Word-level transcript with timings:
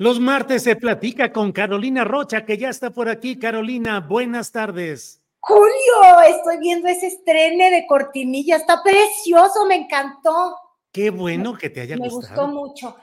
Los 0.00 0.18
martes 0.18 0.62
se 0.62 0.76
platica 0.76 1.30
con 1.30 1.52
Carolina 1.52 2.04
Rocha, 2.04 2.46
que 2.46 2.56
ya 2.56 2.70
está 2.70 2.88
por 2.88 3.10
aquí. 3.10 3.38
Carolina, 3.38 4.00
buenas 4.00 4.50
tardes. 4.50 5.22
Julio, 5.40 6.20
estoy 6.26 6.56
viendo 6.58 6.88
ese 6.88 7.08
estreno 7.08 7.64
de 7.70 7.84
cortinilla, 7.86 8.56
está 8.56 8.82
precioso, 8.82 9.66
me 9.66 9.74
encantó. 9.74 10.56
Qué 10.90 11.10
bueno 11.10 11.52
que 11.52 11.68
te 11.68 11.82
haya 11.82 11.98
me 11.98 12.08
gustado. 12.08 12.46
gustó 12.46 12.58
mucho. 12.58 12.96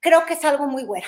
Creo 0.00 0.24
que 0.24 0.32
es 0.32 0.44
algo 0.46 0.68
muy 0.68 0.84
güera. 0.84 1.06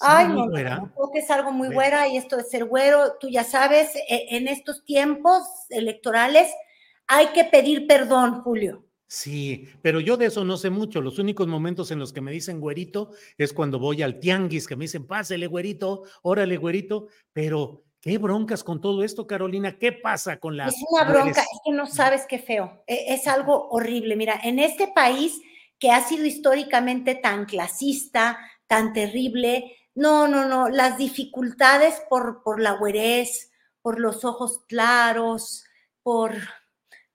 Ay, 0.00 0.28
no, 0.28 0.46
no, 0.46 0.46
no, 0.46 0.92
creo 0.94 1.10
que 1.12 1.18
es 1.18 1.30
algo 1.30 1.52
muy 1.52 1.68
güera 1.68 2.08
y 2.08 2.16
esto 2.16 2.38
de 2.38 2.44
ser 2.44 2.64
güero, 2.64 3.18
tú 3.20 3.28
ya 3.28 3.44
sabes, 3.44 3.94
e- 4.08 4.36
en 4.36 4.48
estos 4.48 4.86
tiempos 4.86 5.42
electorales 5.68 6.50
hay 7.08 7.26
que 7.34 7.44
pedir 7.44 7.86
perdón, 7.86 8.40
Julio. 8.40 8.86
Sí, 9.14 9.68
pero 9.82 10.00
yo 10.00 10.16
de 10.16 10.24
eso 10.24 10.42
no 10.42 10.56
sé 10.56 10.70
mucho. 10.70 11.02
Los 11.02 11.18
únicos 11.18 11.46
momentos 11.46 11.90
en 11.90 11.98
los 11.98 12.14
que 12.14 12.22
me 12.22 12.32
dicen 12.32 12.60
güerito 12.60 13.10
es 13.36 13.52
cuando 13.52 13.78
voy 13.78 14.00
al 14.00 14.18
tianguis, 14.18 14.66
que 14.66 14.74
me 14.74 14.84
dicen, 14.86 15.06
pásele 15.06 15.48
güerito, 15.48 16.04
órale 16.22 16.56
güerito. 16.56 17.08
Pero, 17.30 17.84
¿qué 18.00 18.16
broncas 18.16 18.64
con 18.64 18.80
todo 18.80 19.04
esto, 19.04 19.26
Carolina? 19.26 19.76
¿Qué 19.78 19.92
pasa 19.92 20.38
con 20.38 20.56
la... 20.56 20.68
Es 20.68 20.76
una 20.88 21.04
bronca, 21.04 21.42
es 21.42 21.60
que 21.62 21.72
no 21.72 21.86
sabes 21.86 22.24
qué 22.26 22.38
feo. 22.38 22.84
e- 22.86 23.12
Es 23.12 23.26
algo 23.26 23.68
horrible. 23.68 24.16
Mira, 24.16 24.40
en 24.42 24.58
este 24.58 24.88
país 24.88 25.42
que 25.78 25.90
ha 25.90 26.02
sido 26.02 26.24
históricamente 26.24 27.14
tan 27.14 27.44
clasista, 27.44 28.38
tan 28.66 28.94
terrible, 28.94 29.76
no, 29.94 30.26
no, 30.26 30.48
no, 30.48 30.70
las 30.70 30.96
dificultades 30.96 32.00
por, 32.08 32.42
por 32.42 32.62
la 32.62 32.72
güerez, 32.78 33.52
por 33.82 34.00
los 34.00 34.24
ojos 34.24 34.60
claros, 34.68 35.64
por, 36.02 36.32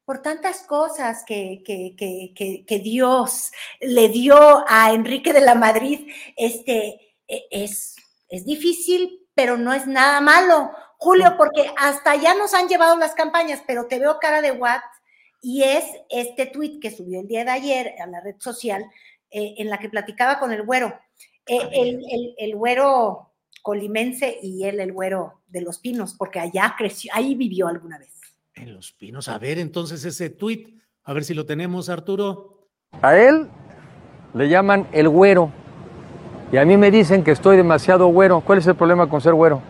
por 0.08 0.22
tantas 0.22 0.62
cosas 0.62 1.26
que, 1.28 1.62
que, 1.66 1.94
que, 1.98 2.32
que, 2.34 2.66
que 2.66 2.80
Dios 2.80 3.52
le 3.82 4.08
dio 4.08 4.64
a 4.66 4.94
Enrique 4.94 5.34
de 5.34 5.42
la 5.42 5.54
Madrid, 5.54 6.10
este, 6.38 7.18
e- 7.28 7.48
es, 7.52 7.98
es 8.30 8.46
difícil, 8.46 9.28
pero 9.36 9.58
no 9.58 9.74
es 9.74 9.86
nada 9.86 10.22
malo. 10.22 10.72
Julio, 10.98 11.36
porque 11.38 11.70
hasta 11.76 12.16
ya 12.16 12.36
nos 12.36 12.54
han 12.54 12.70
llevado 12.70 12.96
las 12.96 13.16
campañas, 13.16 13.62
pero 13.68 13.88
te 13.88 14.00
veo 14.00 14.18
cara 14.20 14.42
de 14.42 14.54
what, 14.54 14.80
y 15.42 15.64
es 15.64 15.84
este 16.10 16.46
tuit 16.46 16.82
que 16.82 16.90
subió 16.90 17.20
el 17.20 17.28
día 17.28 17.44
de 17.44 17.52
ayer 17.52 17.96
a 18.02 18.08
la 18.08 18.22
red 18.22 18.38
social, 18.40 18.86
eh, 19.30 19.56
en 19.58 19.70
la 19.70 19.78
que 19.78 19.90
platicaba 19.90 20.40
con 20.40 20.54
el 20.54 20.64
güero. 20.64 20.98
Eh, 21.48 21.70
el, 21.74 22.02
el, 22.10 22.36
el 22.38 22.56
güero 22.56 23.34
colimense 23.62 24.40
y 24.42 24.64
él 24.64 24.80
el 24.80 24.94
güero 24.94 25.42
de 25.48 25.60
los 25.60 25.80
pinos, 25.80 26.16
porque 26.18 26.40
allá 26.40 26.76
creció, 26.78 27.12
ahí 27.14 27.36
vivió 27.36 27.68
alguna 27.68 27.98
vez. 27.98 28.17
En 28.60 28.74
los 28.74 28.92
pinos. 28.94 29.28
A 29.30 29.38
ver, 29.38 29.60
entonces 29.60 30.04
ese 30.06 30.30
tuit, 30.30 30.70
a 31.04 31.14
ver 31.14 31.24
si 31.24 31.34
lo 31.34 31.46
tenemos, 31.46 31.90
Arturo. 31.90 32.68
A 33.02 33.16
él 33.18 33.48
le 34.34 34.50
llaman 34.50 34.88
el 34.92 35.10
güero. 35.10 35.52
Y 36.52 36.58
a 36.58 36.66
mí 36.66 36.78
me 36.78 36.90
dicen 36.92 37.24
que 37.24 37.32
estoy 37.32 37.58
demasiado 37.58 38.08
güero. 38.08 38.42
¿Cuál 38.42 38.60
es 38.60 38.68
el 38.68 38.76
problema 38.76 39.08
con 39.10 39.22
ser 39.22 39.34
güero? 39.34 39.62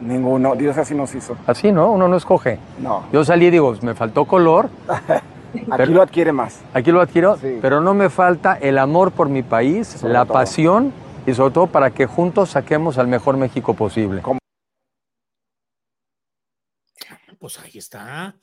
Ninguno, 0.00 0.54
Dios 0.54 0.76
así 0.76 0.94
nos 0.94 1.14
hizo. 1.14 1.36
Así, 1.46 1.72
¿no? 1.72 1.90
Uno 1.90 2.06
no 2.06 2.16
escoge. 2.16 2.58
No, 2.78 3.04
Yo 3.12 3.24
salí 3.24 3.46
y 3.46 3.50
digo, 3.50 3.74
me 3.80 3.94
faltó 3.94 4.26
color, 4.26 4.68
aquí 5.70 5.90
lo 5.90 6.02
adquiere 6.02 6.32
más. 6.32 6.60
aquí 6.74 6.92
lo 6.92 7.00
adquiero, 7.00 7.36
Sí. 7.38 7.58
pero 7.62 7.80
no 7.80 7.94
me 7.94 8.10
falta 8.10 8.58
el 8.60 8.76
amor 8.76 9.10
por 9.12 9.30
mi 9.30 9.42
país, 9.42 9.88
Sobre 9.88 10.12
la 10.12 10.26
todo. 10.26 10.34
pasión 10.34 10.92
y 11.26 11.32
sobre 11.32 11.54
todo 11.54 11.66
para 11.68 11.90
que 11.92 12.04
juntos 12.04 12.50
saquemos 12.50 12.98
al 12.98 13.06
mejor 13.08 13.38
México 13.38 13.72
posible. 13.72 14.20
Pues 17.54 17.58
ahí 17.64 17.78
está. 17.78 18.36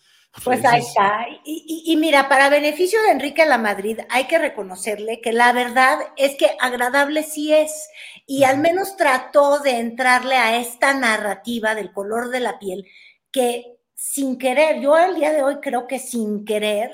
Pues 0.44 0.66
ahí 0.66 0.80
es- 0.80 0.88
está. 0.88 1.25
Y, 1.46 1.84
y- 1.86 1.91
y 1.94 1.96
mira, 1.97 2.28
para 2.28 2.50
beneficio 2.50 3.02
de 3.03 3.12
Enrique 3.12 3.46
La 3.46 3.58
Madrid, 3.58 4.00
hay 4.09 4.25
que 4.25 4.40
reconocerle 4.40 5.22
que 5.22 5.31
la 5.31 5.52
verdad 5.53 6.00
es 6.18 6.36
que 6.36 6.52
agradable 6.59 7.24
sí 7.24 7.53
es. 7.53 7.88
Y 8.25 8.44
al 8.44 8.58
menos 8.58 8.97
trató 8.97 9.59
de 9.59 9.80
entrarle 9.80 10.36
a 10.36 10.58
esta 10.58 10.94
narrativa 10.94 11.75
del 11.75 11.92
color 11.92 12.30
de 12.30 12.40
la 12.40 12.58
piel 12.59 12.86
que 13.31 13.78
sin 13.96 14.38
querer, 14.38 14.81
yo 14.81 14.97
el 14.97 15.16
día 15.16 15.31
de 15.31 15.44
hoy 15.44 15.58
creo 15.62 15.88
que 15.88 16.00
sin 16.00 16.44
querer, 16.46 16.92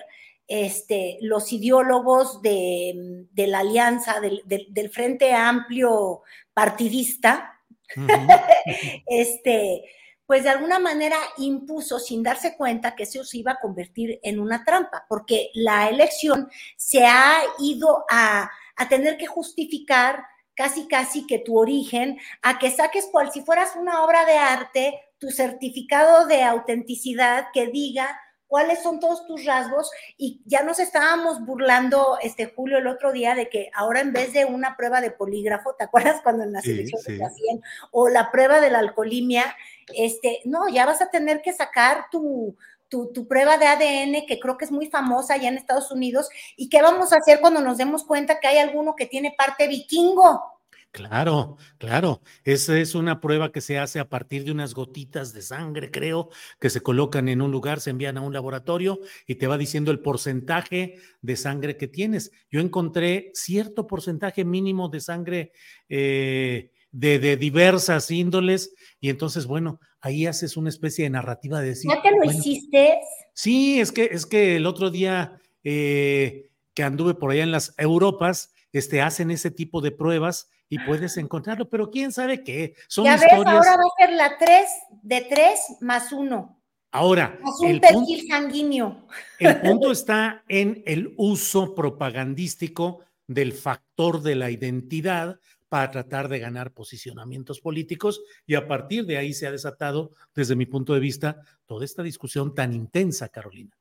este, 0.47 1.17
los 1.21 1.51
ideólogos 1.53 2.41
de, 2.41 3.25
de 3.31 3.47
la 3.47 3.59
alianza, 3.59 4.19
del, 4.19 4.41
del- 4.45 4.67
del 4.69 4.89
Frente 4.89 5.33
Amplio 5.33 6.21
partidista, 6.53 7.59
este, 9.07 9.83
pues 10.29 10.43
de 10.43 10.51
alguna 10.51 10.77
manera 10.77 11.17
impuso 11.37 11.97
sin 11.97 12.21
darse 12.21 12.55
cuenta 12.55 12.95
que 12.95 13.01
eso 13.01 13.23
se 13.23 13.39
iba 13.39 13.53
a 13.53 13.59
convertir 13.59 14.19
en 14.21 14.39
una 14.39 14.63
trampa, 14.63 15.07
porque 15.09 15.49
la 15.55 15.89
elección 15.89 16.51
se 16.77 17.03
ha 17.03 17.41
ido 17.57 18.05
a, 18.07 18.47
a 18.75 18.89
tener 18.89 19.17
que 19.17 19.25
justificar 19.25 20.23
casi 20.53 20.87
casi 20.87 21.25
que 21.25 21.39
tu 21.39 21.57
origen, 21.57 22.19
a 22.43 22.59
que 22.59 22.69
saques 22.69 23.07
cual 23.11 23.31
si 23.31 23.41
fueras 23.41 23.75
una 23.75 24.03
obra 24.03 24.23
de 24.25 24.37
arte, 24.37 24.99
tu 25.17 25.31
certificado 25.31 26.27
de 26.27 26.43
autenticidad 26.43 27.47
que 27.51 27.65
diga 27.65 28.15
cuáles 28.49 28.81
son 28.81 28.99
todos 28.99 29.27
tus 29.27 29.45
rasgos 29.45 29.91
y 30.17 30.41
ya 30.45 30.63
nos 30.63 30.79
estábamos 30.79 31.45
burlando 31.45 32.17
este 32.21 32.47
Julio 32.47 32.79
el 32.79 32.87
otro 32.87 33.11
día 33.11 33.35
de 33.35 33.47
que 33.47 33.69
ahora 33.75 34.01
en 34.01 34.11
vez 34.11 34.33
de 34.33 34.45
una 34.45 34.75
prueba 34.75 35.01
de 35.01 35.11
polígrafo, 35.11 35.75
¿te 35.75 35.83
acuerdas 35.83 36.21
cuando 36.23 36.43
en 36.43 36.51
las 36.51 36.63
Sí, 36.63 36.71
elecciones 36.71 37.05
sí. 37.05 37.17
se 37.17 37.23
hacían 37.23 37.61
o 37.91 38.09
la 38.09 38.31
prueba 38.31 38.59
de 38.59 38.71
la 38.71 38.79
alcoholimia, 38.79 39.55
este, 39.95 40.41
no, 40.45 40.69
ya 40.69 40.85
vas 40.85 41.01
a 41.01 41.09
tener 41.09 41.41
que 41.41 41.53
sacar 41.53 42.05
tu, 42.11 42.55
tu, 42.89 43.27
prueba 43.27 43.57
de 43.57 43.67
ADN, 43.67 44.25
que 44.27 44.39
creo 44.39 44.57
que 44.57 44.65
es 44.65 44.71
muy 44.71 44.87
famosa 44.87 45.35
allá 45.35 45.49
en 45.49 45.57
Estados 45.57 45.91
Unidos, 45.91 46.29
y 46.57 46.69
qué 46.69 46.81
vamos 46.81 47.13
a 47.13 47.17
hacer 47.17 47.39
cuando 47.39 47.61
nos 47.61 47.77
demos 47.77 48.03
cuenta 48.03 48.39
que 48.39 48.47
hay 48.47 48.57
alguno 48.57 48.95
que 48.95 49.05
tiene 49.05 49.33
parte 49.37 49.67
vikingo. 49.67 50.59
Claro, 50.91 51.57
claro. 51.77 52.23
Esa 52.43 52.79
es 52.79 52.95
una 52.95 53.21
prueba 53.21 53.51
que 53.51 53.61
se 53.61 53.77
hace 53.77 53.99
a 53.99 54.09
partir 54.09 54.43
de 54.43 54.51
unas 54.51 54.73
gotitas 54.73 55.33
de 55.33 55.43
sangre, 55.43 55.91
creo, 55.91 56.29
que 56.59 56.71
se 56.71 56.81
colocan 56.81 57.29
en 57.29 57.43
un 57.43 57.51
lugar, 57.51 57.79
se 57.79 57.91
envían 57.91 58.17
a 58.17 58.21
un 58.21 58.33
laboratorio 58.33 58.99
y 59.27 59.35
te 59.35 59.45
va 59.45 59.59
diciendo 59.59 59.91
el 59.91 59.99
porcentaje 59.99 60.95
de 61.21 61.35
sangre 61.35 61.77
que 61.77 61.87
tienes. 61.87 62.31
Yo 62.49 62.59
encontré 62.59 63.29
cierto 63.35 63.85
porcentaje 63.85 64.43
mínimo 64.45 64.89
de 64.89 64.99
sangre 64.99 65.51
eh, 65.89 66.71
de, 66.91 67.19
de, 67.19 67.37
diversas 67.37 68.09
índoles 68.11 68.73
y 68.99 69.09
entonces, 69.09 69.45
bueno, 69.45 69.79
ahí 70.01 70.25
haces 70.25 70.57
una 70.57 70.69
especie 70.69 71.03
de 71.05 71.11
narrativa 71.11 71.61
de 71.61 71.69
decir... 71.69 71.91
¿Ya 71.93 72.01
te 72.01 72.11
lo 72.11 72.17
bueno, 72.17 72.31
hiciste? 72.31 72.99
Sí, 73.33 73.79
es 73.79 73.91
que, 73.91 74.05
es 74.11 74.25
que 74.25 74.55
el 74.55 74.65
otro 74.65 74.89
día 74.89 75.39
eh, 75.63 76.49
que 76.73 76.83
anduve 76.83 77.13
por 77.13 77.31
allá 77.31 77.43
en 77.43 77.51
las 77.51 77.73
Europas, 77.77 78.53
este, 78.71 79.01
hacen 79.01 79.31
ese 79.31 79.51
tipo 79.51 79.81
de 79.81 79.91
pruebas 79.91 80.49
y 80.69 80.79
puedes 80.79 81.17
encontrarlo, 81.17 81.69
pero 81.69 81.89
quién 81.89 82.11
sabe 82.11 82.43
qué. 82.43 82.75
Son 82.87 83.05
ya 83.05 83.13
ves, 83.15 83.23
historias. 83.23 83.55
ahora 83.55 83.75
va 83.77 83.83
a 83.83 84.07
ser 84.07 84.15
la 84.15 84.37
3 84.37 84.69
de 85.01 85.21
3 85.21 85.59
más 85.81 86.11
1. 86.11 86.61
Ahora, 86.91 87.37
Más 87.41 87.59
un 87.59 87.67
el 87.67 87.81
perfil 87.81 88.19
punto, 88.19 88.33
sanguíneo. 88.33 89.07
el 89.39 89.61
punto 89.61 89.91
está 89.91 90.43
en 90.47 90.81
el 90.85 91.13
uso 91.17 91.75
propagandístico 91.75 93.01
del 93.27 93.53
factor 93.53 94.21
de 94.21 94.35
la 94.35 94.49
identidad 94.49 95.39
para 95.69 95.91
tratar 95.91 96.27
de 96.27 96.39
ganar 96.39 96.73
posicionamientos 96.73 97.61
políticos 97.61 98.21
y 98.45 98.55
a 98.55 98.67
partir 98.67 99.05
de 99.05 99.17
ahí 99.17 99.33
se 99.33 99.47
ha 99.47 99.51
desatado, 99.51 100.11
desde 100.35 100.55
mi 100.55 100.65
punto 100.65 100.93
de 100.93 100.99
vista, 100.99 101.41
toda 101.65 101.85
esta 101.85 102.03
discusión 102.03 102.53
tan 102.53 102.73
intensa, 102.73 103.29
Carolina. 103.29 103.71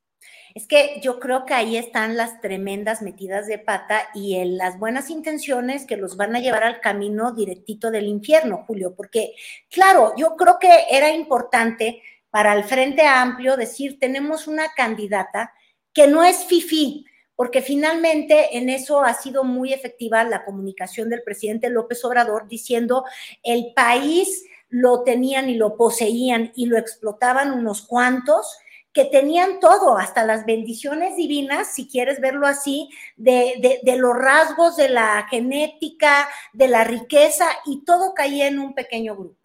Es 0.54 0.66
que 0.66 1.00
yo 1.02 1.20
creo 1.20 1.44
que 1.44 1.54
ahí 1.54 1.76
están 1.76 2.16
las 2.16 2.40
tremendas 2.40 3.02
metidas 3.02 3.46
de 3.46 3.58
pata 3.58 4.08
y 4.14 4.42
las 4.44 4.78
buenas 4.78 5.10
intenciones 5.10 5.86
que 5.86 5.96
los 5.96 6.16
van 6.16 6.36
a 6.36 6.40
llevar 6.40 6.64
al 6.64 6.80
camino 6.80 7.32
directito 7.32 7.90
del 7.90 8.06
infierno, 8.06 8.64
Julio, 8.66 8.94
porque 8.94 9.34
claro, 9.70 10.12
yo 10.16 10.36
creo 10.36 10.58
que 10.58 10.70
era 10.90 11.12
importante 11.12 12.02
para 12.30 12.54
el 12.54 12.64
Frente 12.64 13.02
Amplio 13.06 13.56
decir, 13.56 13.98
tenemos 13.98 14.46
una 14.46 14.72
candidata 14.74 15.52
que 15.92 16.06
no 16.06 16.24
es 16.24 16.44
FIFI, 16.44 17.04
porque 17.38 17.62
finalmente 17.62 18.58
en 18.58 18.68
eso 18.68 19.00
ha 19.00 19.14
sido 19.14 19.44
muy 19.44 19.72
efectiva 19.72 20.24
la 20.24 20.44
comunicación 20.44 21.08
del 21.08 21.22
presidente 21.22 21.70
López 21.70 22.04
Obrador 22.04 22.48
diciendo 22.48 23.04
el 23.44 23.72
país 23.76 24.44
lo 24.68 25.04
tenían 25.04 25.48
y 25.48 25.54
lo 25.54 25.76
poseían 25.76 26.50
y 26.56 26.66
lo 26.66 26.76
explotaban 26.76 27.52
unos 27.52 27.86
cuantos 27.86 28.58
que 28.92 29.04
tenían 29.04 29.60
todo, 29.60 29.98
hasta 29.98 30.24
las 30.24 30.46
bendiciones 30.46 31.14
divinas, 31.14 31.72
si 31.72 31.86
quieres 31.86 32.20
verlo 32.20 32.44
así, 32.44 32.90
de, 33.16 33.80
de, 33.84 33.96
los 33.96 34.16
rasgos 34.16 34.76
de 34.76 34.88
la 34.88 35.24
genética, 35.30 36.28
de 36.52 36.66
la 36.66 36.82
riqueza, 36.82 37.46
y 37.64 37.84
todo 37.84 38.14
caía 38.14 38.48
en 38.48 38.58
un 38.58 38.74
pequeño 38.74 39.14
grupo. 39.14 39.38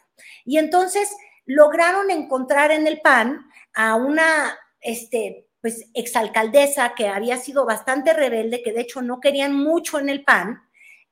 Y 0.46 0.58
entonces 0.58 1.16
lograron 1.46 2.10
encontrar 2.10 2.72
en 2.72 2.88
el 2.88 3.02
PAN 3.02 3.46
a 3.76 3.94
una 3.96 4.58
este, 4.82 5.46
pues 5.64 5.90
exalcaldesa 5.94 6.94
que 6.94 7.08
había 7.08 7.38
sido 7.38 7.66
bastante 7.66 8.12
rebelde, 8.12 8.62
que 8.62 8.74
de 8.74 8.82
hecho 8.82 9.02
no 9.02 9.22
querían 9.22 9.56
mucho 9.56 9.98
en 9.98 10.10
el 10.10 10.26
PAN, 10.26 10.62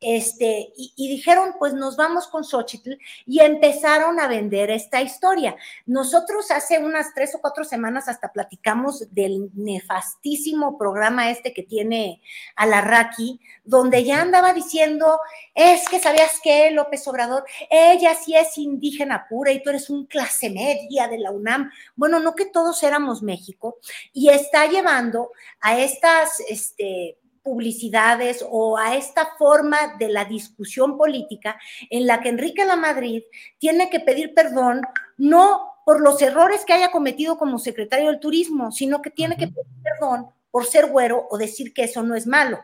este, 0.02 0.74
y, 0.76 1.10
dijeron, 1.10 1.54
pues 1.60 1.74
nos 1.74 1.96
vamos 1.96 2.28
con 2.28 2.44
Xochitl 2.44 2.94
y 3.28 3.40
empezaron 3.40 4.20
a 4.20 4.28
vender 4.28 4.72
esta 4.72 5.00
historia. 5.02 5.56
Nosotros 5.86 6.50
hace 6.50 6.80
unas 6.80 7.14
tres 7.14 7.36
o 7.36 7.40
cuatro 7.40 7.64
semanas 7.64 8.08
hasta 8.08 8.32
platicamos 8.32 9.14
del 9.14 9.52
nefastísimo 9.54 10.78
programa 10.78 11.30
este 11.30 11.54
que 11.54 11.62
tiene 11.62 12.22
Alarraqui, 12.56 13.40
donde 13.64 14.04
ya 14.04 14.22
andaba 14.22 14.54
diciendo, 14.54 15.20
es 15.54 15.88
que 15.88 16.00
sabías 16.00 16.40
que 16.44 16.72
López 16.72 17.08
Obrador, 17.08 17.46
ella 17.70 18.16
sí 18.16 18.36
es 18.36 18.58
indígena 18.58 19.28
pura 19.30 19.52
y 19.52 19.62
tú 19.62 19.70
eres 19.70 19.92
un 19.92 20.08
clase 20.08 20.50
media 20.50 21.08
de 21.08 21.20
la 21.20 21.30
UNAM. 21.30 21.72
Bueno, 21.96 22.20
no 22.20 22.34
que 22.34 22.46
todos 22.46 22.82
éramos 22.82 23.22
México, 23.22 23.78
y 24.14 24.30
está 24.30 24.66
llevando 24.66 25.32
a 25.60 25.80
estas, 25.80 26.40
este, 26.42 27.18
publicidades 27.44 28.46
o 28.50 28.78
a 28.78 28.96
esta 28.96 29.34
forma 29.38 29.96
de 30.00 30.10
la 30.10 30.26
discusión 30.26 30.98
política 30.98 31.60
en 31.90 32.08
la 32.08 32.22
que 32.22 32.30
Enrique 32.30 32.66
La 32.66 32.76
Madrid 32.76 33.24
tiene 33.58 33.90
que 33.90 34.00
pedir 34.00 34.34
perdón 34.34 34.82
no 35.18 35.72
por 35.86 36.02
los 36.02 36.22
errores 36.22 36.64
que 36.66 36.74
haya 36.74 36.92
cometido 36.92 37.38
como 37.38 37.60
secretario 37.60 38.08
del 38.08 38.20
turismo, 38.20 38.72
sino 38.72 39.02
que 39.02 39.10
tiene 39.10 39.36
que 39.36 39.48
pedir 39.48 39.66
perdón 39.84 40.28
por 40.52 40.66
ser 40.66 40.88
güero 40.88 41.28
o 41.30 41.38
decir 41.38 41.74
que 41.74 41.84
eso 41.84 42.04
no 42.04 42.16
es 42.16 42.28
malo. 42.28 42.60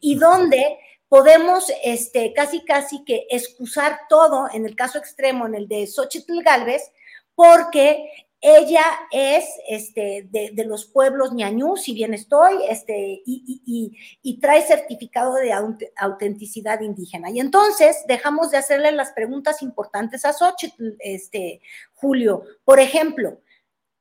Y 0.00 0.14
donde 0.14 0.78
podemos 1.08 1.70
este, 1.84 2.32
casi 2.32 2.64
casi 2.64 3.04
que 3.04 3.26
excusar 3.28 4.00
todo, 4.08 4.48
en 4.52 4.64
el 4.64 4.74
caso 4.74 4.98
extremo, 4.98 5.46
en 5.46 5.54
el 5.54 5.68
de 5.68 5.86
Xochitl 5.86 6.42
Galvez, 6.42 6.90
porque 7.34 8.08
ella 8.44 8.84
es 9.12 9.44
este, 9.68 10.26
de, 10.28 10.64
los 10.64 10.84
pueblos 10.86 11.32
ñañú, 11.32 11.76
si 11.76 11.94
bien 11.94 12.12
estoy, 12.12 12.54
este, 12.68 13.22
y, 13.24 14.38
trae 14.40 14.62
certificado 14.62 15.34
de 15.34 15.54
autenticidad 15.96 16.80
indígena. 16.80 17.30
Y 17.30 17.38
entonces 17.38 18.04
dejamos 18.08 18.50
de 18.50 18.58
hacerle 18.58 18.90
las 18.90 19.12
preguntas 19.12 19.62
importantes 19.62 20.24
a 20.24 20.32
Xochitl, 20.32 20.96
este, 20.98 21.60
Julio. 21.94 22.42
Por 22.64 22.80
ejemplo, 22.80 23.38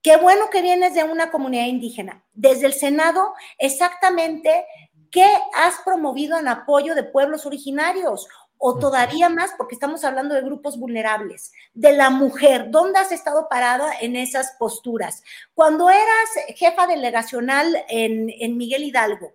qué 0.01 0.17
bueno 0.17 0.49
que 0.51 0.63
vienes 0.63 0.95
de 0.95 1.03
una 1.03 1.29
comunidad 1.29 1.67
indígena. 1.67 2.25
Desde 2.33 2.65
el 2.65 2.73
Senado, 2.73 3.35
exactamente, 3.59 4.65
¿qué 5.11 5.27
has 5.53 5.75
promovido 5.85 6.39
en 6.39 6.47
apoyo 6.47 6.95
de 6.95 7.03
pueblos 7.03 7.45
originarios? 7.45 8.27
O 8.63 8.78
todavía 8.78 9.28
más, 9.28 9.54
porque 9.58 9.74
estamos 9.74 10.04
hablando 10.04 10.36
de 10.36 10.44
grupos 10.44 10.78
vulnerables, 10.78 11.52
de 11.74 11.94
la 11.94 12.12
mujer, 12.12 12.69
¿dónde 12.69 13.00
has 13.00 13.12
estado 13.12 13.50
parada 13.50 13.92
en 14.00 14.16
esas 14.16 14.52
posturas? 14.60 15.24
Cuando 15.56 15.90
eras 15.90 16.30
jefa 16.56 16.86
delegacional 16.86 17.84
en, 17.90 18.30
en 18.30 18.58
Miguel 18.58 18.84
Hidalgo, 18.84 19.34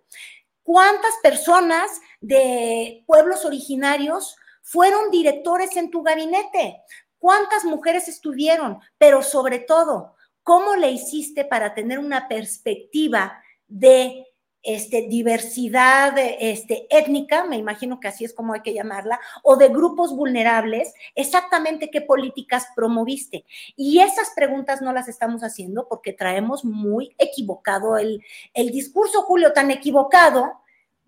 ¿cuántas 0.62 1.12
personas 1.24 1.90
de 2.20 3.02
pueblos 3.04 3.44
originarios 3.44 4.36
fueron 4.62 5.10
directores 5.10 5.76
en 5.76 5.90
tu 5.90 6.04
gabinete? 6.04 6.82
¿Cuántas 7.18 7.64
mujeres 7.64 8.06
estuvieron? 8.06 8.78
Pero 8.96 9.24
sobre 9.24 9.58
todo, 9.58 10.14
¿cómo 10.44 10.76
le 10.76 10.92
hiciste 10.92 11.44
para 11.44 11.74
tener 11.74 11.98
una 11.98 12.28
perspectiva 12.28 13.42
de 13.66 14.24
este, 14.66 15.06
diversidad 15.08 16.12
este, 16.18 16.88
étnica, 16.90 17.44
me 17.44 17.56
imagino 17.56 18.00
que 18.00 18.08
así 18.08 18.24
es 18.24 18.34
como 18.34 18.52
hay 18.52 18.62
que 18.62 18.74
llamarla, 18.74 19.20
o 19.44 19.56
de 19.56 19.68
grupos 19.68 20.14
vulnerables, 20.14 20.92
exactamente 21.14 21.88
qué 21.90 22.00
políticas 22.00 22.66
promoviste. 22.74 23.44
Y 23.76 24.00
esas 24.00 24.32
preguntas 24.34 24.82
no 24.82 24.92
las 24.92 25.08
estamos 25.08 25.42
haciendo 25.42 25.86
porque 25.88 26.12
traemos 26.12 26.64
muy 26.64 27.14
equivocado 27.16 27.96
el, 27.96 28.24
el 28.54 28.70
discurso, 28.70 29.22
Julio, 29.22 29.52
tan 29.52 29.70
equivocado 29.70 30.52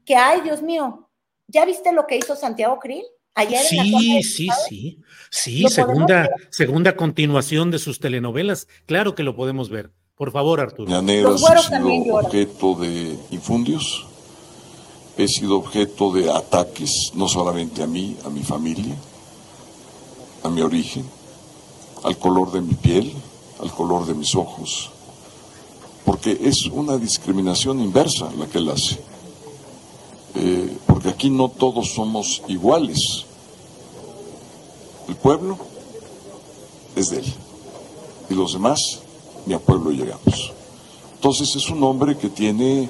que, 0.04 0.14
ay, 0.14 0.40
Dios 0.42 0.62
mío, 0.62 1.10
¿ya 1.48 1.64
viste 1.64 1.92
lo 1.92 2.06
que 2.06 2.16
hizo 2.16 2.36
Santiago 2.36 2.78
Krill? 2.78 3.04
Ayer 3.34 3.60
sí, 3.60 3.78
en 3.78 4.22
sí, 4.22 4.48
sí, 4.68 4.98
sí, 5.30 5.64
segunda, 5.68 6.28
segunda 6.50 6.96
continuación 6.96 7.70
de 7.72 7.78
sus 7.78 7.98
telenovelas, 7.98 8.68
claro 8.86 9.14
que 9.14 9.22
lo 9.24 9.34
podemos 9.34 9.68
ver. 9.68 9.92
Por 10.18 10.32
favor, 10.32 10.58
Arturo. 10.58 10.90
Los 11.00 11.42
he 11.48 11.62
sido 11.62 12.16
objeto 12.16 12.74
de 12.74 13.16
infundios, 13.30 14.04
he 15.16 15.28
sido 15.28 15.56
objeto 15.56 16.12
de 16.12 16.28
ataques, 16.28 17.12
no 17.14 17.28
solamente 17.28 17.84
a 17.84 17.86
mí, 17.86 18.16
a 18.24 18.28
mi 18.28 18.42
familia, 18.42 18.96
a 20.42 20.48
mi 20.48 20.60
origen, 20.60 21.08
al 22.02 22.18
color 22.18 22.50
de 22.50 22.60
mi 22.60 22.74
piel, 22.74 23.14
al 23.60 23.70
color 23.70 24.06
de 24.06 24.14
mis 24.14 24.34
ojos, 24.34 24.90
porque 26.04 26.36
es 26.42 26.66
una 26.66 26.96
discriminación 26.96 27.78
inversa 27.80 28.28
la 28.36 28.48
que 28.48 28.58
él 28.58 28.70
hace, 28.70 28.98
eh, 30.34 30.76
porque 30.88 31.10
aquí 31.10 31.30
no 31.30 31.48
todos 31.48 31.94
somos 31.94 32.42
iguales. 32.48 33.24
El 35.06 35.14
pueblo 35.14 35.56
es 36.96 37.10
de 37.10 37.18
él 37.18 37.34
y 38.30 38.34
los 38.34 38.52
demás 38.52 39.02
ni 39.48 39.54
a 39.54 39.58
pueblo 39.58 39.90
llegamos. 39.90 40.52
Entonces 41.14 41.56
es 41.56 41.68
un 41.70 41.82
hombre 41.82 42.16
que 42.16 42.28
tiene 42.28 42.88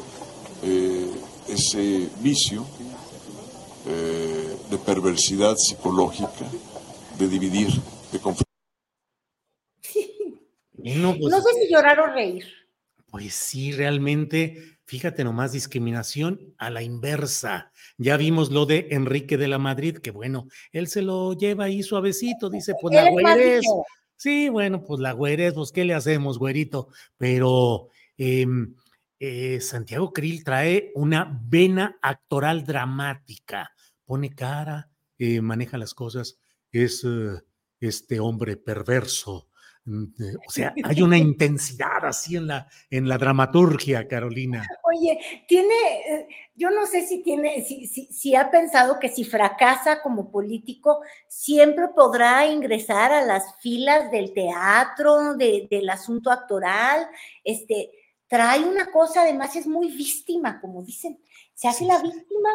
eh, 0.64 1.10
ese 1.48 2.08
vicio 2.20 2.66
eh, 3.86 4.56
de 4.68 4.78
perversidad 4.78 5.54
psicológica, 5.56 6.44
de 7.18 7.28
dividir, 7.28 7.68
de 8.12 8.18
conflicto. 8.18 8.44
No, 10.74 11.16
pues, 11.16 11.30
no 11.30 11.40
sé 11.40 11.50
si 11.60 11.72
llorar 11.72 12.00
o 12.00 12.06
reír. 12.06 12.44
Pues 13.10 13.34
sí, 13.34 13.72
realmente, 13.72 14.78
fíjate 14.84 15.22
nomás, 15.24 15.52
discriminación 15.52 16.54
a 16.58 16.70
la 16.70 16.82
inversa. 16.82 17.72
Ya 17.98 18.16
vimos 18.16 18.50
lo 18.50 18.66
de 18.66 18.88
Enrique 18.90 19.36
de 19.36 19.48
la 19.48 19.58
Madrid, 19.58 19.98
que 19.98 20.10
bueno, 20.10 20.48
él 20.72 20.88
se 20.88 21.02
lo 21.02 21.34
lleva 21.34 21.64
ahí 21.64 21.82
suavecito, 21.82 22.50
dice, 22.50 22.74
pues 22.80 22.94
la 22.94 23.10
güey 23.10 23.24
Sí, 24.18 24.48
bueno, 24.48 24.82
pues 24.82 24.98
la 25.00 25.12
güerez, 25.12 25.54
pues 25.54 25.70
¿qué 25.70 25.84
le 25.84 25.94
hacemos, 25.94 26.40
güerito? 26.40 26.88
Pero 27.18 27.88
em, 28.16 28.74
eh, 29.20 29.60
Santiago 29.60 30.12
Krill 30.12 30.42
trae 30.42 30.90
una 30.96 31.40
vena 31.44 31.98
actoral 32.02 32.64
dramática, 32.64 33.70
pone 34.04 34.34
cara, 34.34 34.90
eh, 35.18 35.40
maneja 35.40 35.78
las 35.78 35.94
cosas, 35.94 36.40
es 36.72 37.04
eh, 37.04 37.40
este 37.78 38.18
hombre 38.18 38.56
perverso, 38.56 39.47
o 40.46 40.50
sea, 40.50 40.74
hay 40.84 41.02
una 41.02 41.16
intensidad 41.16 42.04
así 42.04 42.36
en 42.36 42.46
la, 42.48 42.68
en 42.90 43.08
la 43.08 43.16
dramaturgia, 43.16 44.06
Carolina. 44.06 44.66
Oye, 44.84 45.18
tiene, 45.46 45.74
eh, 46.08 46.28
yo 46.54 46.70
no 46.70 46.86
sé 46.86 47.06
si 47.06 47.22
tiene, 47.22 47.62
si, 47.64 47.86
si, 47.86 48.34
ha 48.34 48.50
pensado 48.50 48.98
que 48.98 49.08
si 49.08 49.24
fracasa 49.24 50.02
como 50.02 50.30
político, 50.30 51.00
siempre 51.28 51.88
podrá 51.94 52.46
ingresar 52.46 53.12
a 53.12 53.24
las 53.24 53.56
filas 53.60 54.10
del 54.10 54.32
teatro, 54.34 55.34
del 55.34 55.90
asunto 55.90 56.30
actoral. 56.30 57.08
Este, 57.44 57.90
trae 58.28 58.60
una 58.60 58.90
cosa, 58.92 59.22
además 59.22 59.56
es 59.56 59.66
muy 59.66 59.88
víctima, 59.88 60.60
como 60.60 60.82
dicen 60.82 61.18
se 61.58 61.66
hace 61.66 61.86
la 61.86 61.98
víctima. 61.98 62.50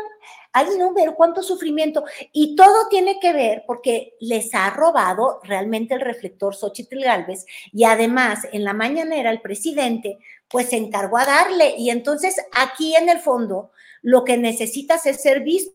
Ay, 0.54 0.68
no, 0.80 0.94
ver 0.94 1.14
cuánto 1.16 1.44
sufrimiento. 1.44 2.06
Y 2.32 2.56
todo 2.56 2.88
tiene 2.88 3.20
que 3.20 3.34
ver 3.34 3.66
porque 3.68 4.14
les 4.22 4.56
ha 4.56 4.70
robado 4.70 5.42
realmente 5.44 5.94
el 5.94 6.00
reflector 6.00 6.56
Xochitl 6.56 7.02
Galvez 7.02 7.46
y 7.74 7.84
además 7.84 8.48
en 8.54 8.64
la 8.64 8.72
mañanera 8.72 9.30
el 9.30 9.42
presidente 9.42 10.20
pues 10.48 10.70
se 10.70 10.78
encargó 10.78 11.18
a 11.18 11.26
darle 11.26 11.76
y 11.78 11.90
entonces 11.90 12.38
aquí 12.54 12.96
en 12.96 13.10
el 13.10 13.20
fondo 13.20 13.72
lo 14.02 14.24
que 14.24 14.38
necesitas 14.38 15.06
es 15.06 15.22
ser 15.22 15.42
visto 15.42 15.74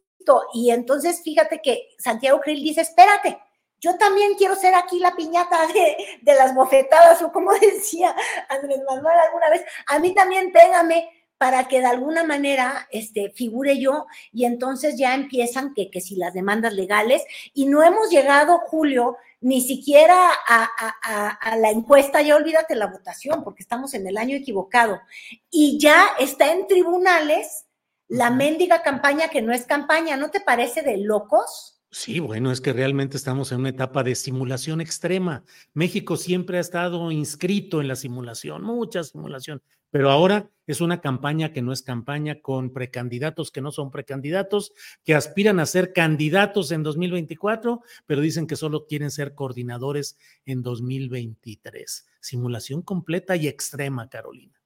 Y 0.55 0.71
entonces 0.71 1.23
fíjate 1.23 1.61
que 1.63 1.89
Santiago 1.99 2.41
Krill 2.41 2.63
dice, 2.63 2.81
espérate, 2.81 3.39
yo 3.81 3.97
también 3.97 4.35
quiero 4.37 4.55
ser 4.57 4.75
aquí 4.75 4.99
la 4.99 5.15
piñata 5.15 5.67
de, 5.69 5.97
de, 6.23 6.35
las 6.35 6.55
bofetadas, 6.55 7.23
o 7.23 7.33
como 7.33 7.53
decía 7.61 8.15
Andrés 8.49 8.81
Manuel 8.87 9.19
alguna 9.19 9.51
vez, 9.51 9.65
a 9.87 9.99
mí 9.99 10.15
también 10.15 10.53
pégame 10.53 11.11
para 11.39 11.69
que 11.69 11.79
de 11.79 11.87
alguna 11.87 12.25
manera 12.25 12.89
este, 12.91 13.31
figure 13.31 13.79
yo 13.79 14.07
y 14.33 14.45
entonces 14.45 14.99
ya 14.99 15.15
empiezan 15.15 15.73
que, 15.73 15.89
que 15.89 16.01
si 16.01 16.17
las 16.17 16.35
demandas 16.35 16.73
legales 16.75 17.23
y 17.55 17.67
no 17.67 17.85
hemos 17.85 18.11
llegado, 18.11 18.59
Julio, 18.59 19.17
ni 19.41 19.61
siquiera 19.61 20.31
a, 20.49 20.69
a, 21.03 21.29
a, 21.29 21.57
la 21.57 21.71
encuesta, 21.71 22.21
ya 22.23 22.35
olvídate 22.35 22.75
la 22.75 22.89
votación, 22.89 23.45
porque 23.45 23.63
estamos 23.63 23.95
en 23.95 24.07
el 24.09 24.17
año 24.17 24.35
equivocado, 24.35 25.01
y 25.49 25.79
ya 25.79 26.09
está 26.19 26.53
en 26.53 26.67
tribunales 26.67 27.67
la 28.09 28.31
mendiga 28.31 28.83
campaña 28.83 29.29
que 29.29 29.43
no 29.43 29.53
es 29.53 29.65
campaña, 29.65 30.17
¿no 30.17 30.31
te 30.31 30.41
parece 30.41 30.83
de 30.83 30.97
locos? 30.97 31.78
Sí, 31.91 32.21
bueno, 32.21 32.53
es 32.53 32.61
que 32.61 32.75
realmente 32.75 33.17
estamos 33.17 33.51
en 33.51 33.61
una 33.61 33.71
etapa 33.71 34.03
de 34.03 34.15
simulación 34.15 34.83
extrema. 34.83 35.45
México 35.73 36.19
siempre 36.19 36.59
ha 36.59 36.61
estado 36.61 37.11
inscrito 37.11 37.81
en 37.81 37.89
la 37.89 37.97
simulación, 37.97 38.63
mucha 38.63 39.03
simulación, 39.05 39.63
pero 39.91 40.11
ahora 40.11 40.51
es 40.67 40.83
una 40.83 41.01
campaña 41.01 41.51
que 41.51 41.63
no 41.63 41.73
es 41.73 41.81
campaña 41.81 42.43
con 42.43 42.75
precandidatos 42.75 43.51
que 43.51 43.63
no 43.63 43.73
son 43.73 43.91
precandidatos, 43.91 44.75
que 45.03 45.15
aspiran 45.15 45.61
a 45.61 45.67
ser 45.67 45.95
candidatos 45.95 46.73
en 46.73 46.83
2024, 46.83 47.81
pero 48.05 48.21
dicen 48.21 48.47
que 48.47 48.57
solo 48.57 48.87
quieren 48.87 49.11
ser 49.11 49.35
coordinadores 49.35 50.19
en 50.45 50.63
2023. 50.63 52.07
Simulación 52.21 52.83
completa 52.83 53.35
y 53.35 53.49
extrema, 53.49 54.11
Carolina 54.11 54.58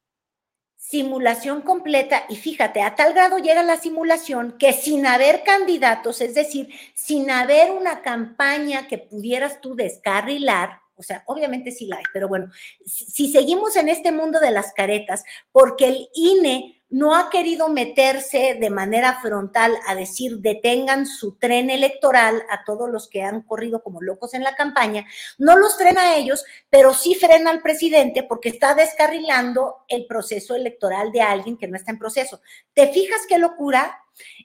simulación 0.83 1.63
completa 1.63 2.25
y 2.29 2.37
fíjate, 2.37 2.83
a 2.83 2.97
tal 2.97 3.15
grado 3.15 3.39
llega 3.39 3.63
la 3.63 3.77
simulación 3.77 4.57
que 4.59 4.73
sin 4.73 5.07
haber 5.07 5.45
candidatos, 5.45 6.21
es 6.21 6.35
decir, 6.35 6.69
sin 6.93 7.31
haber 7.31 7.71
una 7.71 8.03
campaña 8.03 8.89
que 8.89 8.99
pudieras 8.99 9.61
tú 9.61 9.77
descarrilar, 9.77 10.81
o 10.97 11.03
sea, 11.03 11.23
obviamente 11.27 11.71
sí 11.71 11.87
la 11.87 11.97
hay, 11.97 12.05
pero 12.13 12.27
bueno, 12.29 12.51
si 12.85 13.31
seguimos 13.33 13.77
en 13.77 13.89
este 13.89 14.11
mundo 14.11 14.41
de 14.41 14.51
las 14.51 14.73
caretas, 14.73 15.25
porque 15.53 15.87
el 15.87 16.09
INE 16.15 16.82
no 16.93 17.17
ha 17.17 17.31
querido 17.31 17.71
meterse 17.71 18.55
de 18.61 18.71
manera 18.71 19.19
frontal 19.21 19.75
a 19.87 19.95
decir 19.95 20.39
detengan 20.39 21.07
su 21.07 21.37
tren 21.37 21.71
electoral 21.71 22.43
a 22.51 22.65
todos 22.65 22.89
los 22.91 23.09
que 23.09 23.23
han 23.23 23.43
corrido 23.43 23.83
como 23.83 24.03
locos 24.03 24.35
en 24.35 24.43
la 24.43 24.55
campaña, 24.55 25.07
no 25.39 25.57
los 25.57 25.77
frena 25.77 26.03
a 26.03 26.17
ellos, 26.17 26.45
pero 26.69 26.93
sí 26.93 27.15
frena 27.15 27.51
al 27.51 27.63
presidente 27.63 28.23
porque 28.23 28.51
está 28.51 28.75
descarrilando 28.75 29.85
el 29.89 30.07
proceso 30.07 30.55
electoral 30.55 31.13
de 31.13 31.23
alguien 31.23 31.57
que 31.57 31.67
no 31.67 31.77
está 31.77 31.93
en 31.93 31.99
proceso. 31.99 32.43
¿Te 32.75 32.89
fijas 32.89 33.23
qué 33.27 33.39
locura? 33.39 33.99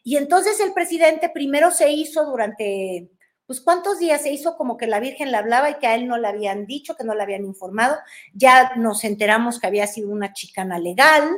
Y 0.04 0.16
entonces 0.16 0.60
el 0.62 0.74
presidente 0.74 1.30
primero 1.30 1.70
se 1.70 1.92
hizo 1.92 2.26
durante 2.26 3.10
pues 3.46 3.62
cuántos 3.62 4.00
días 4.00 4.22
se 4.22 4.32
hizo 4.32 4.58
como 4.58 4.78
que 4.78 4.88
la 4.88 5.00
Virgen 5.00 5.32
le 5.32 5.38
hablaba 5.38 5.70
y 5.70 5.76
que 5.76 5.88
a 5.88 5.96
él 5.96 6.08
no 6.08 6.18
le 6.18 6.28
habían 6.28 6.66
dicho, 6.66 6.96
que 6.96 7.06
no 7.06 7.16
le 7.16 7.24
habían 7.24 7.46
informado. 7.46 7.98
Ya 8.34 8.76
nos 8.76 9.06
enteramos 9.06 9.60
que 9.60 9.68
había 9.68 9.88
sido 9.88 10.10
una 10.10 10.34
chicana 10.34 10.80
legal, 10.80 11.30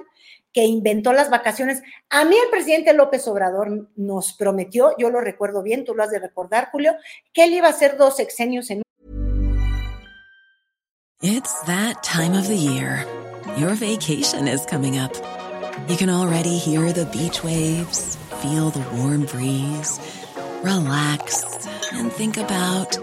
que 0.53 0.65
inventó 0.65 1.13
las 1.13 1.29
vacaciones. 1.29 1.81
A 2.09 2.25
mí 2.25 2.35
el 2.37 2.49
presidente 2.49 2.93
López 2.93 3.27
Obrador 3.27 3.89
nos 3.95 4.33
prometió, 4.33 4.95
yo 4.97 5.09
lo 5.09 5.21
recuerdo 5.21 5.61
bien, 5.61 5.85
tú 5.85 5.93
lo 5.93 6.03
has 6.03 6.11
de 6.11 6.19
recordar, 6.19 6.69
Julio, 6.71 6.93
que 7.33 7.43
él 7.43 7.53
iba 7.53 7.67
a 7.67 7.71
hacer 7.71 7.97
dos 7.97 8.17
sexenios 8.17 8.69
en 8.69 8.81
It's 11.21 11.53
that 11.65 12.01
time 12.01 12.33
of 12.33 12.47
the 12.47 12.55
year. 12.55 13.05
Your 13.57 13.75
vacation 13.75 14.47
is 14.47 14.65
coming 14.65 14.97
up. 14.97 15.11
You 15.89 15.97
can 15.97 16.09
already 16.09 16.57
hear 16.57 16.93
the 16.93 17.05
beach 17.05 17.43
waves, 17.43 18.17
feel 18.41 18.69
the 18.69 18.83
warm 18.95 19.25
breeze, 19.25 19.99
relax 20.63 21.43
and 21.93 22.11
think 22.11 22.37
about 22.37 22.97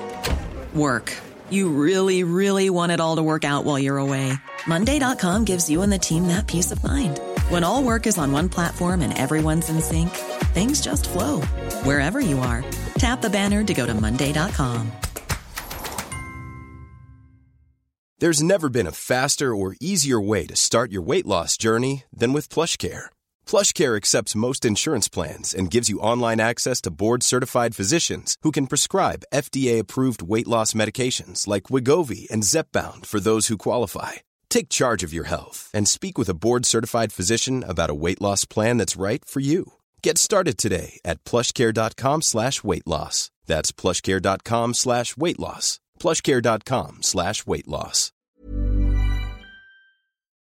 work. 0.74 1.12
You 1.50 1.68
really, 1.68 2.24
really 2.24 2.70
want 2.70 2.92
it 2.92 3.00
all 3.00 3.16
to 3.16 3.22
work 3.22 3.44
out 3.44 3.64
while 3.64 3.78
you're 3.78 3.98
away. 3.98 4.32
Monday.com 4.66 5.44
gives 5.44 5.70
you 5.70 5.82
and 5.82 5.92
the 5.92 5.98
team 5.98 6.28
that 6.28 6.46
peace 6.46 6.70
of 6.72 6.82
mind. 6.82 7.20
When 7.48 7.62
all 7.62 7.84
work 7.84 8.08
is 8.08 8.18
on 8.18 8.32
one 8.32 8.48
platform 8.48 9.02
and 9.02 9.16
everyone's 9.16 9.68
in 9.68 9.80
sync, 9.80 10.10
things 10.52 10.80
just 10.80 11.08
flow 11.08 11.42
wherever 11.84 12.18
you 12.18 12.40
are. 12.40 12.64
Tap 12.98 13.22
the 13.22 13.30
banner 13.30 13.62
to 13.62 13.72
go 13.72 13.86
to 13.86 13.94
Monday.com. 13.94 14.90
There's 18.18 18.42
never 18.42 18.68
been 18.68 18.86
a 18.88 18.92
faster 18.92 19.54
or 19.54 19.76
easier 19.80 20.20
way 20.20 20.46
to 20.46 20.56
start 20.56 20.90
your 20.90 21.02
weight 21.02 21.26
loss 21.26 21.56
journey 21.56 22.02
than 22.10 22.32
with 22.32 22.48
PlushCare. 22.48 23.10
PlushCare 23.46 23.96
accepts 23.96 24.34
most 24.34 24.64
insurance 24.64 25.06
plans 25.06 25.54
and 25.54 25.70
gives 25.70 25.88
you 25.88 26.00
online 26.00 26.40
access 26.40 26.80
to 26.80 26.90
board 26.90 27.22
certified 27.22 27.76
physicians 27.76 28.38
who 28.42 28.50
can 28.50 28.66
prescribe 28.66 29.22
FDA 29.32 29.78
approved 29.78 30.22
weight 30.22 30.48
loss 30.48 30.72
medications 30.72 31.46
like 31.46 31.64
Wigovi 31.64 32.28
and 32.30 32.42
Zepbound 32.42 33.04
for 33.06 33.20
those 33.20 33.48
who 33.48 33.58
qualify 33.58 34.14
Take 34.48 34.68
charge 34.68 35.04
of 35.04 35.12
your 35.12 35.24
health 35.24 35.70
and 35.74 35.86
speak 35.86 36.16
with 36.16 36.28
a 36.28 36.34
board-certified 36.34 37.12
physician 37.12 37.62
about 37.62 37.90
a 37.90 37.94
weight 37.94 38.20
loss 38.20 38.46
plan 38.46 38.78
that's 38.78 38.96
right 38.96 39.24
for 39.24 39.40
you. 39.40 39.74
Get 40.02 40.18
started 40.18 40.56
today 40.56 40.98
at 41.04 41.22
plushcare.com 41.24 42.22
slash 42.22 42.64
weight 42.64 42.86
loss. 42.86 43.30
That's 43.46 43.72
plushcare.com 43.72 44.74
slash 44.74 45.16
weight 45.16 45.38
loss. 45.38 45.80
plushcare.com 46.00 47.02
slash 47.02 47.46
weight 47.46 47.68
loss. 47.68 48.12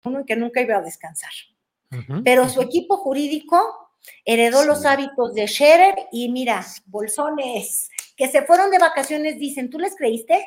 Uno 0.03 0.23
que 0.25 0.35
nunca 0.35 0.61
iba 0.61 0.77
a 0.77 0.81
descansar. 0.81 1.31
Uh 1.91 1.97
-huh. 2.07 2.23
Pero 2.23 2.49
su 2.49 2.61
equipo 2.61 2.97
jurídico 2.97 3.57
heredó 4.25 4.61
sí. 4.61 4.67
los 4.67 4.85
hábitos 4.85 5.33
de 5.35 5.47
Scherer 5.47 5.95
y 6.11 6.29
mira, 6.29 6.65
bolsones 6.85 7.89
que 8.17 8.27
se 8.27 8.41
fueron 8.43 8.71
de 8.71 8.79
vacaciones, 8.79 9.37
dicen, 9.37 9.69
¿tú 9.69 9.77
les 9.77 9.95
creíste? 9.95 10.43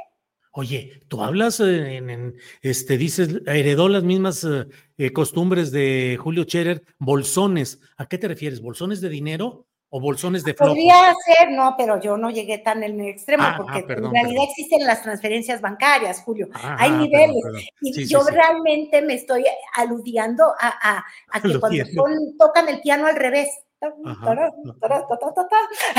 Oye, 0.56 1.00
tú 1.08 1.20
hablas 1.20 1.58
eh, 1.58 1.96
en, 1.96 2.10
en, 2.10 2.36
este, 2.62 2.96
dices, 2.96 3.40
heredó 3.46 3.88
las 3.88 4.04
mismas 4.04 4.44
eh, 4.44 4.66
eh, 4.98 5.12
costumbres 5.12 5.72
de 5.72 6.16
Julio 6.20 6.44
Scherer, 6.44 6.84
bolsones. 6.98 7.80
¿A 7.96 8.06
qué 8.06 8.18
te 8.18 8.28
refieres? 8.28 8.62
¿Bolsones 8.62 9.00
de 9.00 9.08
dinero 9.08 9.66
o 9.88 10.00
bolsones 10.00 10.44
de 10.44 10.54
flojos? 10.54 10.76
Podría 10.76 11.12
ser, 11.26 11.50
no, 11.50 11.74
pero 11.76 12.00
yo 12.00 12.16
no 12.16 12.30
llegué 12.30 12.58
tan 12.58 12.84
en 12.84 13.00
el 13.00 13.08
extremo, 13.08 13.42
ah, 13.44 13.54
porque 13.56 13.80
ah, 13.80 13.84
perdón, 13.84 14.14
en 14.14 14.22
realidad 14.22 14.42
perdón. 14.42 14.48
existen 14.56 14.86
las 14.86 15.02
transferencias 15.02 15.60
bancarias, 15.60 16.22
Julio. 16.22 16.48
Ah, 16.54 16.76
Hay 16.78 16.92
niveles. 16.92 17.42
Perdón, 17.42 17.60
y 17.80 17.92
sí, 17.92 18.06
yo 18.06 18.22
sí, 18.22 18.32
realmente 18.32 19.00
sí. 19.00 19.06
me 19.06 19.14
estoy 19.14 19.44
aludiendo 19.74 20.44
a, 20.60 20.98
a, 20.98 21.04
a 21.32 21.42
que 21.42 21.58
cuando 21.58 21.84
son, 21.86 22.12
tocan 22.38 22.68
el 22.68 22.80
piano 22.80 23.08
al 23.08 23.16
revés. 23.16 23.48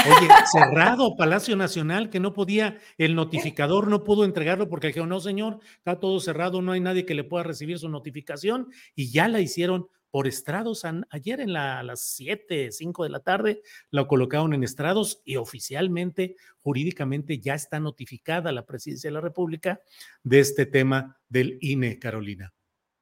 Oye, 0.05 0.27
cerrado 0.51 1.15
Palacio 1.15 1.55
Nacional, 1.55 2.10
que 2.10 2.20
no 2.20 2.34
podía, 2.34 2.77
el 2.98 3.15
notificador 3.15 3.88
no 3.88 4.03
pudo 4.03 4.25
entregarlo 4.25 4.70
porque 4.70 4.88
dijeron, 4.88 5.10
no 5.10 5.20
señor, 5.20 5.60
está 5.77 6.00
todo 6.00 6.20
cerrado, 6.20 6.62
no 6.62 6.72
hay 6.72 6.79
nadie 6.79 7.05
que 7.05 7.15
le 7.15 7.24
pueda 7.24 7.44
recibir 7.44 7.79
su 7.79 7.89
notificación 7.89 8.70
y 8.96 9.12
ya 9.12 9.27
la 9.27 9.39
hicieron 9.39 9.88
por 10.15 10.27
estrados. 10.27 10.86
Ayer 11.10 11.41
en 11.41 11.51
la, 11.51 11.79
a 11.79 11.84
las 11.84 12.00
7, 12.15 12.72
5 12.72 13.03
de 13.03 13.10
la 13.10 13.20
tarde 13.20 13.62
la 13.91 14.08
colocaron 14.08 14.53
en 14.53 14.63
estrados 14.63 15.22
y 15.25 15.36
oficialmente, 15.36 16.38
jurídicamente 16.62 17.39
ya 17.39 17.53
está 17.53 17.82
notificada 17.82 18.53
la 18.53 18.65
presidencia 18.65 19.10
de 19.10 19.13
la 19.13 19.20
República 19.22 19.82
de 20.24 20.39
este 20.39 20.65
tema 20.65 21.20
del 21.27 21.58
INE, 21.60 22.00
Carolina. 22.00 22.53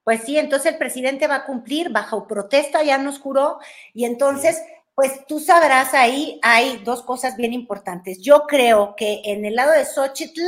Pues 0.04 0.24
sí, 0.24 0.38
entonces 0.38 0.74
el 0.74 0.78
presidente 0.78 1.28
va 1.28 1.36
a 1.36 1.46
cumplir 1.46 1.90
bajo 1.90 2.28
protesta, 2.28 2.84
ya 2.84 2.98
nos 2.98 3.20
juró, 3.20 3.60
y 3.94 4.06
entonces, 4.06 4.62
pues 4.96 5.26
tú 5.28 5.40
sabrás, 5.40 5.94
ahí 5.94 6.40
hay 6.42 6.82
dos 6.84 7.04
cosas 7.04 7.38
bien 7.38 7.54
importantes. 7.54 8.20
Yo 8.22 8.44
creo 8.48 8.96
que 8.96 9.22
en 9.24 9.46
el 9.46 9.56
lado 9.56 9.72
de 9.72 9.86
Xochitl, 9.86 10.42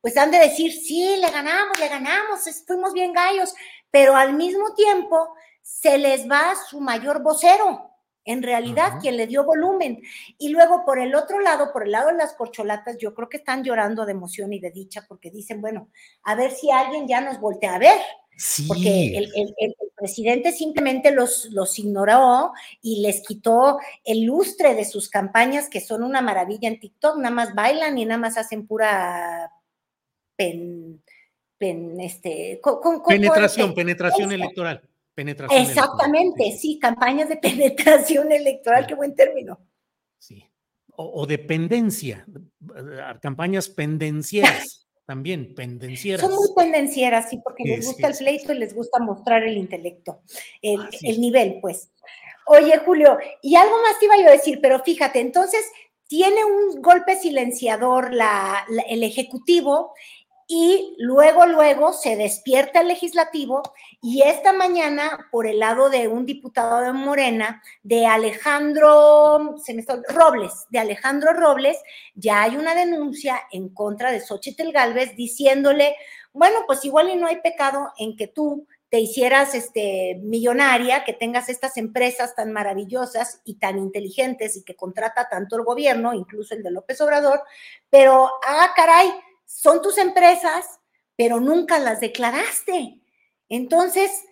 pues 0.00 0.16
han 0.16 0.30
de 0.30 0.38
decir, 0.38 0.72
sí, 0.72 1.16
le 1.20 1.30
ganamos, 1.30 1.78
le 1.78 1.88
ganamos, 1.88 2.40
fuimos 2.66 2.92
bien 2.92 3.12
gallos, 3.12 3.54
pero 3.90 4.16
al 4.16 4.34
mismo 4.34 4.74
tiempo 4.74 5.34
se 5.62 5.98
les 5.98 6.28
va 6.28 6.54
su 6.68 6.80
mayor 6.80 7.22
vocero, 7.22 7.90
en 8.26 8.42
realidad, 8.42 8.94
uh 8.94 8.96
-huh. 8.96 9.00
quien 9.00 9.16
le 9.16 9.26
dio 9.26 9.44
volumen. 9.44 10.02
Y 10.38 10.48
luego, 10.48 10.84
por 10.84 10.98
el 10.98 11.14
otro 11.14 11.40
lado, 11.40 11.72
por 11.72 11.84
el 11.84 11.92
lado 11.92 12.08
de 12.08 12.14
las 12.14 12.34
corcholatas, 12.34 12.96
yo 12.98 13.14
creo 13.14 13.28
que 13.28 13.36
están 13.36 13.62
llorando 13.64 14.04
de 14.06 14.12
emoción 14.12 14.52
y 14.52 14.60
de 14.60 14.70
dicha 14.70 15.04
porque 15.08 15.30
dicen, 15.30 15.60
bueno, 15.60 15.88
a 16.22 16.34
ver 16.34 16.50
si 16.50 16.70
alguien 16.70 17.06
ya 17.06 17.20
nos 17.20 17.38
voltea 17.38 17.74
a 17.74 17.78
ver. 17.78 18.00
Sí. 18.36 18.66
Porque 18.66 19.16
el, 19.16 19.32
el, 19.34 19.54
el, 19.58 19.74
presidente 19.96 20.52
simplemente 20.52 21.12
los, 21.12 21.46
los 21.52 21.78
ignoró 21.78 22.52
y 22.82 23.00
les 23.00 23.22
quitó 23.22 23.78
el 24.04 24.24
lustre 24.24 24.74
de 24.74 24.84
sus 24.84 25.08
campañas, 25.08 25.70
que 25.70 25.80
son 25.80 26.02
una 26.02 26.20
maravilla 26.20 26.68
en 26.68 26.80
TikTok, 26.80 27.16
nada 27.18 27.30
más 27.30 27.54
bailan 27.54 27.96
y 27.96 28.04
nada 28.04 28.20
más 28.20 28.36
hacen 28.36 28.66
pura 28.66 29.50
pen, 30.36 31.02
pen, 31.56 32.00
este, 32.00 32.60
con, 32.60 32.80
con, 32.80 33.02
penetración, 33.06 33.68
con, 33.68 33.76
penetración 33.76 34.32
electoral. 34.32 34.82
Penetración 35.14 35.62
Exactamente, 35.62 36.42
electoral. 36.42 36.58
sí, 36.58 36.78
campañas 36.80 37.28
de 37.28 37.36
penetración 37.42 38.32
electoral, 38.32 38.82
sí. 38.82 38.88
qué 38.88 38.94
buen 38.94 39.14
término. 39.14 39.60
Sí. 40.18 40.50
O, 40.96 41.22
o 41.22 41.26
dependencia, 41.26 42.26
campañas 43.20 43.68
pendencieras. 43.68 44.83
También 45.06 45.54
pendencieras. 45.54 46.20
Son 46.20 46.34
muy 46.34 46.48
pendencieras, 46.56 47.30
sí, 47.30 47.38
porque 47.42 47.64
sí, 47.64 47.68
les 47.70 47.86
gusta 47.86 48.12
sí, 48.12 48.24
el 48.24 48.30
pleito 48.30 48.52
y 48.52 48.58
les 48.58 48.74
gusta 48.74 48.98
mostrar 49.00 49.42
el 49.42 49.56
intelecto, 49.56 50.20
el, 50.62 50.80
el 51.02 51.20
nivel, 51.20 51.58
pues. 51.60 51.90
Oye, 52.46 52.76
Julio, 52.78 53.18
y 53.42 53.56
algo 53.56 53.80
más 53.82 53.98
te 53.98 54.06
iba 54.06 54.18
yo 54.18 54.28
a 54.28 54.32
decir, 54.32 54.58
pero 54.60 54.80
fíjate, 54.80 55.20
entonces 55.20 55.64
tiene 56.06 56.44
un 56.44 56.82
golpe 56.82 57.16
silenciador 57.16 58.10
el 58.88 59.02
Ejecutivo 59.02 59.94
y 60.46 60.96
luego, 60.98 61.46
luego 61.46 61.92
se 61.92 62.16
despierta 62.16 62.80
el 62.80 62.88
legislativo 62.88 63.62
y 64.02 64.22
esta 64.22 64.52
mañana, 64.52 65.28
por 65.30 65.46
el 65.46 65.58
lado 65.58 65.88
de 65.88 66.08
un 66.08 66.26
diputado 66.26 66.80
de 66.80 66.92
Morena, 66.92 67.62
de 67.82 68.06
Alejandro 68.06 69.56
Robles, 70.08 70.66
de 70.68 70.78
Alejandro 70.78 71.32
Robles, 71.32 71.78
ya 72.14 72.42
hay 72.42 72.56
una 72.56 72.74
denuncia 72.74 73.40
en 73.50 73.68
contra 73.70 74.12
de 74.12 74.20
Xochitl 74.20 74.72
Galvez 74.72 75.16
diciéndole, 75.16 75.96
bueno, 76.32 76.60
pues 76.66 76.84
igual 76.84 77.10
y 77.10 77.16
no 77.16 77.26
hay 77.26 77.40
pecado 77.40 77.92
en 77.98 78.16
que 78.16 78.26
tú 78.26 78.66
te 78.94 79.00
hicieras 79.00 79.56
este, 79.56 80.20
millonaria, 80.22 81.02
que 81.02 81.12
tengas 81.12 81.48
estas 81.48 81.76
empresas 81.78 82.36
tan 82.36 82.52
maravillosas 82.52 83.40
y 83.44 83.54
tan 83.54 83.76
inteligentes 83.78 84.56
y 84.56 84.62
que 84.62 84.76
contrata 84.76 85.28
tanto 85.28 85.56
el 85.56 85.64
gobierno, 85.64 86.14
incluso 86.14 86.54
el 86.54 86.62
de 86.62 86.70
López 86.70 87.00
Obrador, 87.00 87.42
pero, 87.90 88.30
ah, 88.46 88.70
caray, 88.76 89.10
son 89.44 89.82
tus 89.82 89.98
empresas, 89.98 90.80
pero 91.16 91.40
nunca 91.40 91.78
las 91.78 92.00
declaraste. 92.00 93.00
Entonces, 93.48 94.24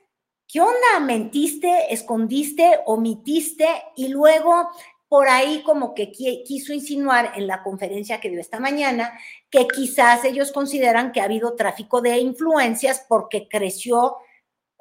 ¿qué 0.48 0.60
onda? 0.60 1.00
¿Mentiste, 1.00 1.92
escondiste, 1.92 2.80
omitiste 2.86 3.68
y 3.96 4.08
luego 4.08 4.70
por 5.08 5.28
ahí 5.28 5.62
como 5.62 5.94
que 5.94 6.10
quiso 6.10 6.72
insinuar 6.72 7.32
en 7.36 7.46
la 7.46 7.62
conferencia 7.62 8.18
que 8.18 8.30
dio 8.30 8.40
esta 8.40 8.58
mañana 8.58 9.12
que 9.50 9.66
quizás 9.68 10.24
ellos 10.24 10.52
consideran 10.52 11.12
que 11.12 11.20
ha 11.20 11.24
habido 11.24 11.54
tráfico 11.54 12.00
de 12.00 12.16
influencias 12.18 13.04
porque 13.06 13.46
creció 13.46 14.16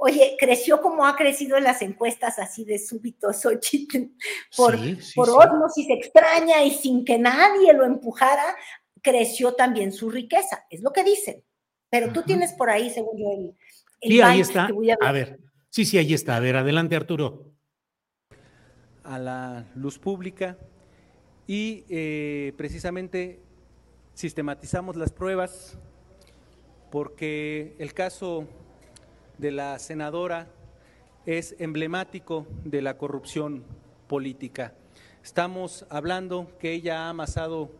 Oye, 0.04 0.36
creció 0.40 0.82
como 0.82 1.06
ha 1.06 1.16
crecido 1.16 1.58
en 1.58 1.64
las 1.64 1.84
encuestas 1.84 2.40
así 2.40 2.66
de 2.66 2.80
súbito 2.80 3.32
Xochitl, 3.32 4.06
por, 4.58 4.76
por 5.14 5.30
osmosis 5.30 5.92
extraña 5.92 6.64
y 6.64 6.72
sin 6.72 7.06
que 7.06 7.20
nadie 7.20 7.72
lo 7.74 7.86
empujara, 7.86 8.56
creció 9.02 9.54
también 9.54 9.92
su 9.92 10.10
riqueza, 10.10 10.66
es 10.70 10.82
lo 10.82 10.92
que 10.92 11.04
dicen. 11.04 11.44
Pero 11.90 12.14
tú 12.14 12.24
tienes 12.24 12.54
por 12.54 12.70
ahí, 12.70 12.90
según 12.90 13.20
yo, 13.20 13.32
el... 13.32 13.56
el 14.02 14.12
y 14.12 14.22
ahí 14.22 14.40
está. 14.40 14.70
a, 15.02 15.12
ver. 15.12 15.40
sí, 15.70 15.86
sí, 15.86 15.98
ahí 15.98 16.14
está. 16.14 16.38
A 16.38 16.40
ver, 16.40 16.56
adelante 16.56 16.96
Arturo. 16.96 17.52
A 19.04 19.20
la 19.20 19.66
luz 19.76 20.00
pública 20.00 20.58
y 21.48 21.84
eh, 21.90 22.54
precisamente 22.56 23.42
sistematizamos 24.14 24.96
las 24.96 25.12
pruebas 25.12 25.78
porque 26.92 27.76
el 27.80 27.94
caso 27.94 28.48
de 29.38 29.52
la 29.52 29.80
senadora 29.80 30.48
es 31.26 31.56
emblemático 31.60 32.46
de 32.64 32.82
la 32.82 32.98
corrupción 32.98 33.66
política. 34.08 34.76
Estamos 35.24 35.86
hablando 35.90 36.58
que 36.60 36.72
ella 36.72 37.06
ha 37.06 37.10
amasado 37.10 37.72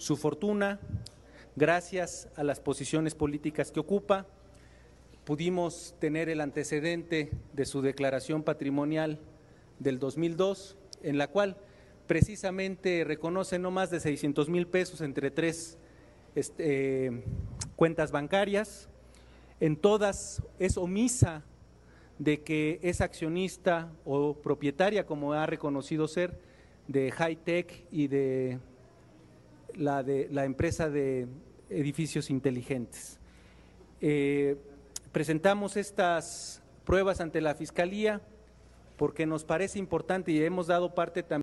su 0.00 0.16
fortuna 0.16 0.80
gracias 1.56 2.28
a 2.34 2.42
las 2.42 2.58
posiciones 2.58 3.14
políticas 3.14 3.70
que 3.70 3.80
ocupa. 3.80 4.26
Pudimos 5.24 5.94
tener 5.98 6.30
el 6.30 6.40
antecedente 6.40 7.30
de 7.52 7.66
su 7.66 7.82
declaración 7.82 8.42
patrimonial 8.42 9.20
del 9.78 9.98
2002, 9.98 10.78
en 11.02 11.18
la 11.18 11.28
cual 11.28 11.58
precisamente 12.06 13.04
reconoce 13.04 13.58
no 13.58 13.70
más 13.70 13.90
de 13.90 14.00
600 14.00 14.48
mil 14.48 14.66
pesos 14.66 15.02
entre 15.02 15.30
tres 15.30 15.76
este, 16.34 17.22
cuentas 17.76 18.10
bancarias, 18.10 18.88
en 19.60 19.76
todas 19.76 20.42
es 20.58 20.78
omisa 20.78 21.44
de 22.18 22.40
que 22.40 22.80
es 22.82 23.02
accionista 23.02 23.92
o 24.06 24.32
propietaria, 24.32 25.04
como 25.04 25.34
ha 25.34 25.44
reconocido 25.44 26.08
ser, 26.08 26.40
de 26.88 27.10
High 27.10 27.36
Tech 27.36 27.84
y 27.90 28.08
de 28.08 28.58
la, 29.80 30.02
de, 30.02 30.28
la 30.30 30.44
empresa 30.44 30.88
de 30.90 31.26
edificios 31.70 32.30
inteligentes. 32.30 33.18
Eh, 34.00 34.56
presentamos 35.10 35.76
estas 35.76 36.62
pruebas 36.84 37.20
ante 37.20 37.40
la 37.40 37.54
Fiscalía 37.54 38.20
porque 38.96 39.26
nos 39.26 39.44
parece 39.44 39.78
importante 39.78 40.30
y 40.32 40.42
hemos 40.42 40.66
dado 40.66 40.94
parte 40.94 41.22
también. 41.22 41.42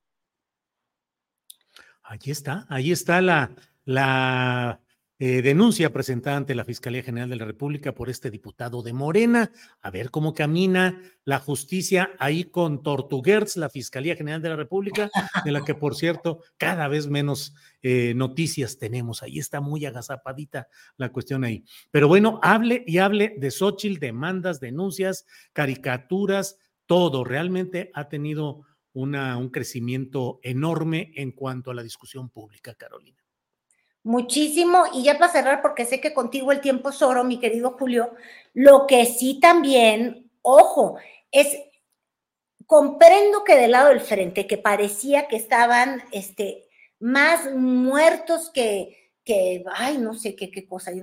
Ahí 2.04 2.20
está, 2.26 2.66
ahí 2.70 2.92
está 2.92 3.22
la, 3.22 3.52
la 3.84 4.80
eh, 5.20 5.42
denuncia 5.42 5.92
presentada 5.92 6.38
ante 6.38 6.54
la 6.54 6.64
Fiscalía 6.64 7.02
General 7.02 7.28
de 7.28 7.38
la 7.38 7.46
República 7.46 7.92
por 7.92 8.08
este 8.08 8.30
diputado 8.30 8.84
de 8.84 8.94
Morena. 8.94 9.52
A 9.82 9.90
ver 9.90 10.12
cómo 10.12 10.36
camina 10.36 11.02
la 11.26 11.40
justicia 11.40 12.12
ahí 12.20 12.44
con 12.44 12.84
Tortuguerz, 12.84 13.58
la 13.58 13.70
Fiscalía 13.70 14.16
General 14.16 14.44
de 14.44 14.50
la 14.50 14.56
República, 14.56 15.10
de 15.44 15.52
la 15.52 15.66
que, 15.66 15.74
por 15.74 15.96
cierto, 15.96 16.44
cada 16.58 16.88
vez 16.88 17.08
menos 17.08 17.56
eh, 17.82 18.14
noticias 18.16 18.78
tenemos. 18.78 19.24
Ahí 19.24 19.40
está 19.40 19.60
muy 19.60 19.88
agazapadita 19.88 20.68
la 20.98 21.12
cuestión 21.12 21.44
ahí. 21.44 21.64
Pero 21.90 22.08
bueno, 22.08 22.40
hable 22.44 22.84
y 22.86 23.00
hable 23.00 23.34
de 23.40 23.50
Xochitl, 23.50 23.98
demandas, 23.98 24.60
denuncias, 24.60 25.26
caricaturas, 25.52 26.60
todo. 26.86 27.24
Realmente 27.24 27.90
ha 27.96 28.08
tenido 28.08 28.68
una, 28.94 29.36
un 29.38 29.50
crecimiento 29.50 30.40
enorme 30.44 31.12
en 31.16 31.32
cuanto 31.32 31.72
a 31.72 31.74
la 31.74 31.82
discusión 31.82 32.30
pública, 32.30 32.76
Carolina. 32.76 33.27
Muchísimo, 34.08 34.86
y 34.94 35.04
ya 35.04 35.18
para 35.18 35.34
cerrar, 35.34 35.62
porque 35.62 35.84
sé 35.84 36.00
que 36.00 36.14
contigo 36.14 36.54
el 36.54 36.62
tiempo 36.62 36.92
es 36.92 37.02
oro, 37.02 37.26
mi 37.26 37.42
querido 37.42 37.72
Julio, 37.72 38.14
lo 38.54 38.88
que 38.88 39.06
sí 39.06 39.42
también, 39.42 40.32
ojo, 40.42 40.98
es, 41.30 41.58
comprendo 42.66 43.44
que 43.44 43.58
del 43.58 43.72
lado 43.72 43.90
del 43.90 44.00
frente, 44.00 44.48
que 44.48 44.58
parecía 44.58 45.28
que 45.28 45.36
estaban 45.36 46.02
este, 46.14 46.70
más 47.02 47.54
muertos 47.54 48.50
que, 48.50 49.07
que, 49.28 49.62
ay, 49.76 49.98
no 49.98 50.14
sé 50.14 50.38
qué, 50.38 50.50
qué 50.50 50.66
cosa, 50.66 50.94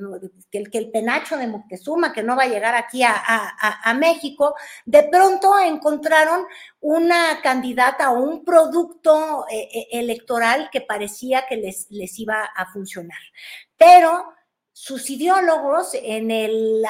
que 0.51 0.59
el, 0.59 0.71
que 0.71 0.79
el 0.79 0.91
penacho 0.91 1.37
de 1.37 1.47
Moctezuma, 1.47 2.11
que 2.11 2.23
no 2.23 2.35
va 2.35 2.45
a 2.45 2.49
llegar 2.49 2.75
aquí 2.75 3.03
a, 3.03 3.13
a, 3.15 3.93
México, 3.93 4.55
de 4.87 5.03
pronto 5.03 5.53
encontraron 5.59 6.47
una 6.81 7.43
candidata 7.43 8.13
o 8.13 8.23
un 8.23 8.43
producto 8.43 9.45
eh, 9.51 9.69
eh, 9.75 9.89
electoral 9.93 10.71
que 10.73 10.81
parecía 10.81 11.45
que 11.47 11.57
les, 11.57 11.87
les 11.91 12.19
iba 12.19 12.45
a 12.45 12.73
funcionar. 12.73 13.19
Pero 13.77 14.25
sus 14.73 15.11
ideólogos 15.11 15.91
en 15.93 16.31
el 16.31 16.83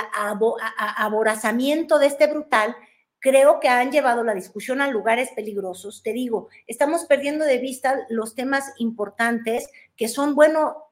aborazamiento 0.96 1.98
de 1.98 2.06
este 2.06 2.28
brutal, 2.28 2.76
creo 3.18 3.58
que 3.58 3.68
han 3.68 3.90
llevado 3.90 4.22
la 4.22 4.34
discusión 4.34 4.80
a 4.80 4.88
lugares 4.88 5.30
peligrosos. 5.34 6.02
Te 6.04 6.12
digo, 6.12 6.48
estamos 6.68 7.06
perdiendo 7.06 7.44
de 7.44 7.58
vista 7.58 8.06
los 8.08 8.36
temas 8.36 8.72
importantes 8.78 9.68
que 9.96 10.06
son, 10.06 10.36
bueno, 10.36 10.83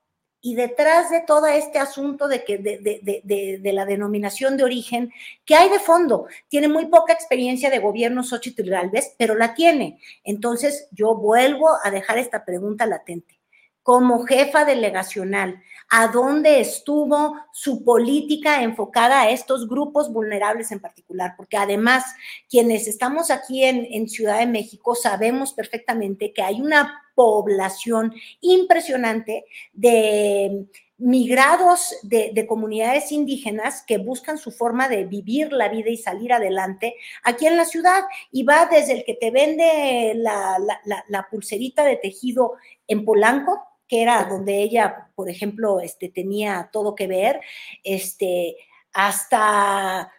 y 0.44 0.56
detrás 0.56 1.08
de 1.10 1.20
todo 1.20 1.46
este 1.46 1.78
asunto 1.78 2.26
de, 2.26 2.44
que, 2.44 2.58
de, 2.58 3.72
la 3.72 3.86
denominación 3.86 4.56
de 4.56 4.64
origen, 4.64 5.12
¿qué 5.44 5.54
hay 5.54 5.70
de 5.70 5.78
fondo? 5.78 6.26
Tiene 6.48 6.66
muy 6.66 6.86
poca 6.86 7.12
experiencia 7.12 7.70
de 7.70 7.78
gobierno 7.78 8.24
Xochitl 8.24 8.68
Galvez, 8.68 9.14
pero 9.16 9.36
la 9.36 9.54
tiene. 9.54 10.00
Entonces, 10.24 10.88
yo 10.90 11.14
vuelvo 11.14 11.68
a 11.84 11.92
dejar 11.92 12.18
esta 12.18 12.44
pregunta 12.44 12.86
latente. 12.86 13.41
Como 13.82 14.24
jefa 14.24 14.64
delegacional, 14.64 15.60
¿a 15.90 16.08
dónde 16.08 16.60
estuvo 16.60 17.36
su 17.52 17.84
política 17.84 18.62
enfocada 18.62 19.22
a 19.22 19.30
estos 19.30 19.68
grupos 19.68 20.12
vulnerables 20.12 20.70
en 20.70 20.80
particular? 20.80 21.34
Porque 21.36 21.56
además, 21.56 22.04
quienes 22.48 22.86
estamos 22.86 23.30
aquí 23.30 23.64
en, 23.64 24.08
Ciudad 24.08 24.38
de 24.38 24.46
México 24.46 24.94
sabemos 24.94 25.52
perfectamente 25.52 26.32
que 26.32 26.42
hay 26.42 26.60
una 26.60 27.02
población 27.14 28.14
impresionante 28.40 29.44
de 29.72 30.66
migrados 31.02 31.96
de, 32.04 32.46
comunidades 32.46 33.10
indígenas 33.10 33.82
que 33.84 33.98
buscan 33.98 34.38
su 34.38 34.52
forma 34.52 34.88
de 34.88 35.04
vivir 35.04 35.52
la 35.52 35.68
vida 35.68 35.90
y 35.90 35.96
salir 35.96 36.32
adelante 36.32 36.94
aquí 37.24 37.46
en 37.46 37.56
la 37.56 37.64
ciudad. 37.64 38.04
Y 38.30 38.44
va 38.44 38.66
desde 38.66 38.92
el 38.92 39.04
que 39.04 39.14
te 39.14 39.32
vende 39.32 40.14
la, 40.14 41.28
pulserita 41.30 41.84
de 41.84 41.96
tejido 41.96 42.54
en 42.86 43.04
Polanco, 43.04 43.71
que 43.88 44.02
era 44.02 44.24
donde 44.24 44.62
ella, 44.62 45.10
por 45.14 45.28
ejemplo, 45.28 45.80
este, 45.80 46.08
tenía 46.08 46.70
todo 46.72 46.94
que 46.94 47.06
ver, 47.06 47.40
este, 47.84 48.56
hasta 48.92 50.10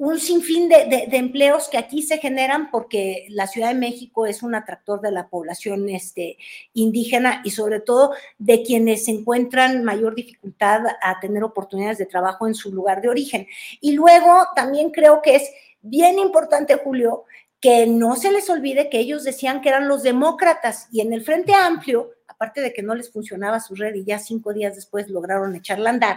un 0.00 0.18
sinfín 0.18 0.70
de, 0.70 1.08
empleos 1.12 1.68
que 1.68 1.76
aquí 1.76 2.00
se 2.00 2.16
generan 2.16 2.70
porque 2.70 3.26
la 3.28 3.46
Ciudad 3.46 3.68
de 3.68 3.74
México 3.74 4.24
es 4.24 4.42
un 4.42 4.54
atractor 4.54 5.02
de 5.02 5.12
la 5.12 5.28
población 5.28 5.90
este, 5.90 6.38
indígena 6.72 7.42
y 7.44 7.50
sobre 7.50 7.80
todo 7.80 8.14
de 8.38 8.62
quienes 8.62 9.06
encuentran 9.08 9.84
mayor 9.84 10.14
dificultad 10.14 10.80
a 11.02 11.20
tener 11.20 11.44
oportunidades 11.44 11.98
de 11.98 12.06
trabajo 12.06 12.46
en 12.46 12.54
su 12.54 12.72
lugar 12.72 13.02
de 13.02 13.10
origen. 13.10 13.46
Y 13.82 13.92
luego 13.92 14.46
también 14.56 14.90
creo 14.90 15.20
que 15.20 15.36
es 15.36 15.50
bien 15.82 16.18
importante, 16.18 16.76
Julio, 16.76 17.24
que 17.60 17.86
no 17.86 18.16
se 18.16 18.32
les 18.32 18.48
olvide 18.48 18.88
que 18.88 19.00
ellos 19.00 19.22
decían 19.22 19.60
que 19.60 19.68
eran 19.68 19.86
los 19.86 20.02
demócratas 20.02 20.88
y 20.90 21.02
en 21.02 21.12
el 21.12 21.22
Frente 21.22 21.52
Amplio, 21.52 22.10
aparte 22.40 22.62
de 22.62 22.72
que 22.72 22.82
no 22.82 22.94
les 22.94 23.12
funcionaba 23.12 23.60
su 23.60 23.74
red 23.74 23.94
y 23.94 24.04
ya 24.04 24.18
cinco 24.18 24.54
días 24.54 24.74
después 24.74 25.10
lograron 25.10 25.54
echarla 25.54 25.90
a 25.90 25.92
andar, 25.92 26.16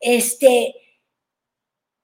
este 0.00 0.74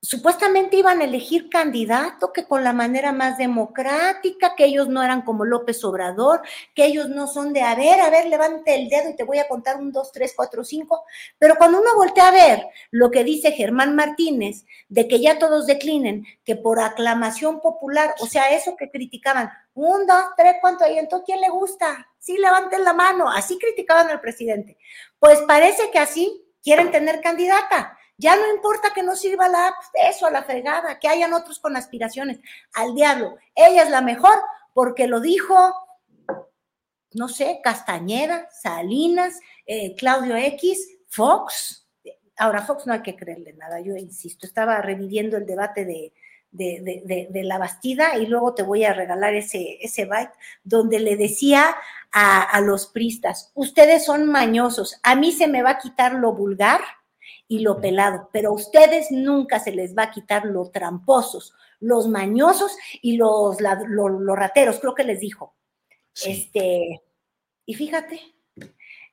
supuestamente 0.00 0.76
iban 0.76 1.00
a 1.00 1.04
elegir 1.04 1.50
candidato 1.50 2.32
que 2.32 2.44
con 2.44 2.62
la 2.62 2.72
manera 2.72 3.12
más 3.12 3.36
democrática, 3.36 4.54
que 4.56 4.64
ellos 4.64 4.88
no 4.88 5.02
eran 5.02 5.22
como 5.22 5.44
López 5.44 5.84
Obrador, 5.84 6.40
que 6.74 6.86
ellos 6.86 7.08
no 7.08 7.26
son 7.26 7.52
de, 7.52 7.62
a 7.62 7.74
ver, 7.74 8.00
a 8.00 8.08
ver, 8.08 8.26
levante 8.28 8.74
el 8.74 8.88
dedo 8.88 9.10
y 9.10 9.16
te 9.16 9.24
voy 9.24 9.38
a 9.38 9.48
contar 9.48 9.76
un, 9.76 9.92
dos, 9.92 10.12
tres, 10.12 10.32
cuatro, 10.36 10.64
cinco. 10.64 11.04
Pero 11.38 11.56
cuando 11.56 11.80
uno 11.80 11.90
voltea 11.96 12.28
a 12.28 12.32
ver 12.32 12.66
lo 12.90 13.10
que 13.10 13.24
dice 13.24 13.52
Germán 13.52 13.96
Martínez, 13.96 14.64
de 14.88 15.08
que 15.08 15.20
ya 15.20 15.38
todos 15.38 15.66
declinen, 15.66 16.24
que 16.44 16.56
por 16.56 16.78
aclamación 16.78 17.60
popular, 17.60 18.14
o 18.20 18.26
sea, 18.26 18.54
eso 18.54 18.76
que 18.76 18.90
criticaban, 18.90 19.50
un, 19.78 20.06
dos, 20.06 20.24
tres, 20.36 20.56
¿cuánto 20.60 20.84
hay? 20.84 20.98
Entonces, 20.98 21.26
¿quién 21.26 21.40
le 21.40 21.48
gusta? 21.48 22.08
Sí, 22.18 22.36
levanten 22.36 22.84
la 22.84 22.92
mano. 22.92 23.30
Así 23.30 23.58
criticaban 23.58 24.08
al 24.08 24.20
presidente. 24.20 24.78
Pues 25.18 25.40
parece 25.42 25.90
que 25.90 25.98
así 25.98 26.44
quieren 26.62 26.90
tener 26.90 27.20
candidata 27.20 27.98
ya 28.18 28.34
no 28.34 28.52
importa 28.52 28.92
que 28.92 29.04
no 29.04 29.14
sirva 29.14 29.48
la 29.48 29.74
eso 29.94 30.26
a 30.26 30.30
la 30.30 30.42
fregada, 30.42 30.98
que 30.98 31.08
hayan 31.08 31.32
otros 31.32 31.60
con 31.60 31.76
aspiraciones. 31.76 32.40
Al 32.74 32.94
diablo, 32.94 33.36
ella 33.54 33.84
es 33.84 33.90
la 33.90 34.02
mejor 34.02 34.34
porque 34.74 35.06
lo 35.06 35.20
dijo, 35.20 35.54
no 37.12 37.28
sé, 37.28 37.60
Castañeda, 37.62 38.48
Salinas, 38.50 39.38
eh, 39.66 39.94
Claudio 39.94 40.36
X, 40.36 40.98
Fox. 41.06 41.88
Ahora, 42.36 42.62
Fox 42.62 42.86
no 42.86 42.92
hay 42.92 43.02
que 43.02 43.16
creerle 43.16 43.52
nada, 43.52 43.80
yo 43.80 43.94
insisto, 43.96 44.46
estaba 44.46 44.82
reviviendo 44.82 45.36
el 45.36 45.46
debate 45.46 45.84
de, 45.84 46.12
de, 46.50 47.30
la 47.44 47.58
Bastida 47.58 48.16
y 48.18 48.26
luego 48.26 48.54
te 48.54 48.62
voy 48.62 48.84
a 48.84 48.92
regalar 48.92 49.34
ese, 49.34 49.78
ese 49.80 50.06
byte 50.06 50.32
donde 50.64 50.98
le 50.98 51.16
decía 51.16 51.76
a, 52.12 52.42
a 52.42 52.60
los 52.60 52.86
pristas, 52.86 53.52
ustedes 53.54 54.04
son 54.04 54.26
mañosos, 54.26 54.98
a 55.02 55.14
mí 55.14 55.32
se 55.32 55.46
me 55.48 55.62
va 55.62 55.70
a 55.70 55.78
quitar 55.78 56.14
lo 56.14 56.32
vulgar 56.32 56.80
y 57.46 57.60
lo 57.60 57.80
pelado, 57.80 58.28
pero 58.32 58.50
a 58.50 58.54
ustedes 58.54 59.10
nunca 59.10 59.58
se 59.58 59.72
les 59.72 59.96
va 59.96 60.04
a 60.04 60.10
quitar 60.10 60.44
lo 60.44 60.70
tramposos, 60.70 61.54
los 61.80 62.08
mañosos 62.08 62.76
y 63.02 63.16
los, 63.16 63.58
los, 63.60 64.36
rateros, 64.36 64.78
creo 64.80 64.94
que 64.94 65.04
les 65.04 65.20
dijo. 65.20 65.54
Este, 66.24 67.02
y 67.64 67.74
fíjate, 67.74 68.20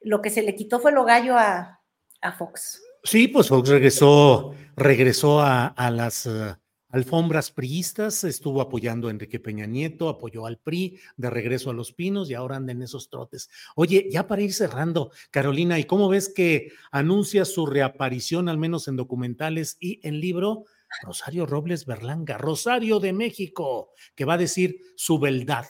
lo 0.01 0.21
que 0.21 0.29
se 0.29 0.41
le 0.41 0.55
quitó 0.55 0.79
fue 0.79 0.91
lo 0.91 1.05
gallo 1.05 1.37
a, 1.37 1.81
a 2.21 2.31
Fox. 2.33 2.81
Sí, 3.03 3.27
pues 3.27 3.47
Fox 3.47 3.69
regresó, 3.69 4.53
regresó 4.75 5.39
a, 5.39 5.67
a 5.67 5.91
las 5.91 6.25
eh, 6.25 6.55
alfombras 6.95 7.51
priistas, 7.51 8.23
estuvo 8.23 8.61
apoyando 8.61 9.09
a 9.09 9.11
Enrique 9.11 9.37
Peña 9.37 9.65
Nieto, 9.65 10.07
apoyó 10.07 10.45
al 10.45 10.57
PRI 10.57 10.97
de 11.17 11.29
regreso 11.29 11.69
a 11.69 11.73
los 11.73 11.91
pinos 11.91 12.29
y 12.29 12.35
ahora 12.35 12.55
anda 12.55 12.71
en 12.71 12.81
esos 12.81 13.09
trotes. 13.09 13.49
Oye, 13.75 14.07
ya 14.09 14.27
para 14.27 14.41
ir 14.41 14.53
cerrando, 14.53 15.11
Carolina, 15.29 15.77
¿y 15.77 15.83
cómo 15.83 16.07
ves 16.07 16.31
que 16.33 16.71
anuncia 16.91 17.43
su 17.43 17.65
reaparición, 17.65 18.47
al 18.47 18.57
menos 18.57 18.87
en 18.87 18.95
documentales 18.95 19.75
y 19.81 19.99
en 20.07 20.21
libro? 20.21 20.63
Rosario 21.01 21.45
Robles 21.45 21.85
Berlanga, 21.85 22.37
Rosario 22.37 23.01
de 23.01 23.11
México, 23.11 23.91
que 24.15 24.23
va 24.23 24.35
a 24.35 24.37
decir 24.37 24.79
su 24.95 25.19
beldad. 25.19 25.65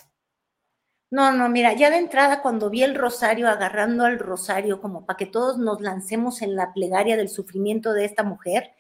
No, 1.09 1.31
no, 1.31 1.49
mira, 1.49 1.73
ya 1.73 1.89
de 1.89 1.97
entrada 1.97 2.43
cuando 2.43 2.69
vi 2.69 2.83
el 2.83 2.93
rosario 2.93 3.49
agarrando 3.49 4.05
al 4.05 4.19
rosario 4.19 4.79
como 4.79 5.07
para 5.07 5.17
que 5.17 5.25
todos 5.25 5.57
nos 5.57 5.81
lancemos 5.81 6.43
en 6.43 6.55
la 6.55 6.71
plegaria 6.73 7.17
del 7.17 7.29
sufrimiento 7.29 7.93
de 7.93 8.05
esta 8.05 8.23
mujer, 8.23 8.73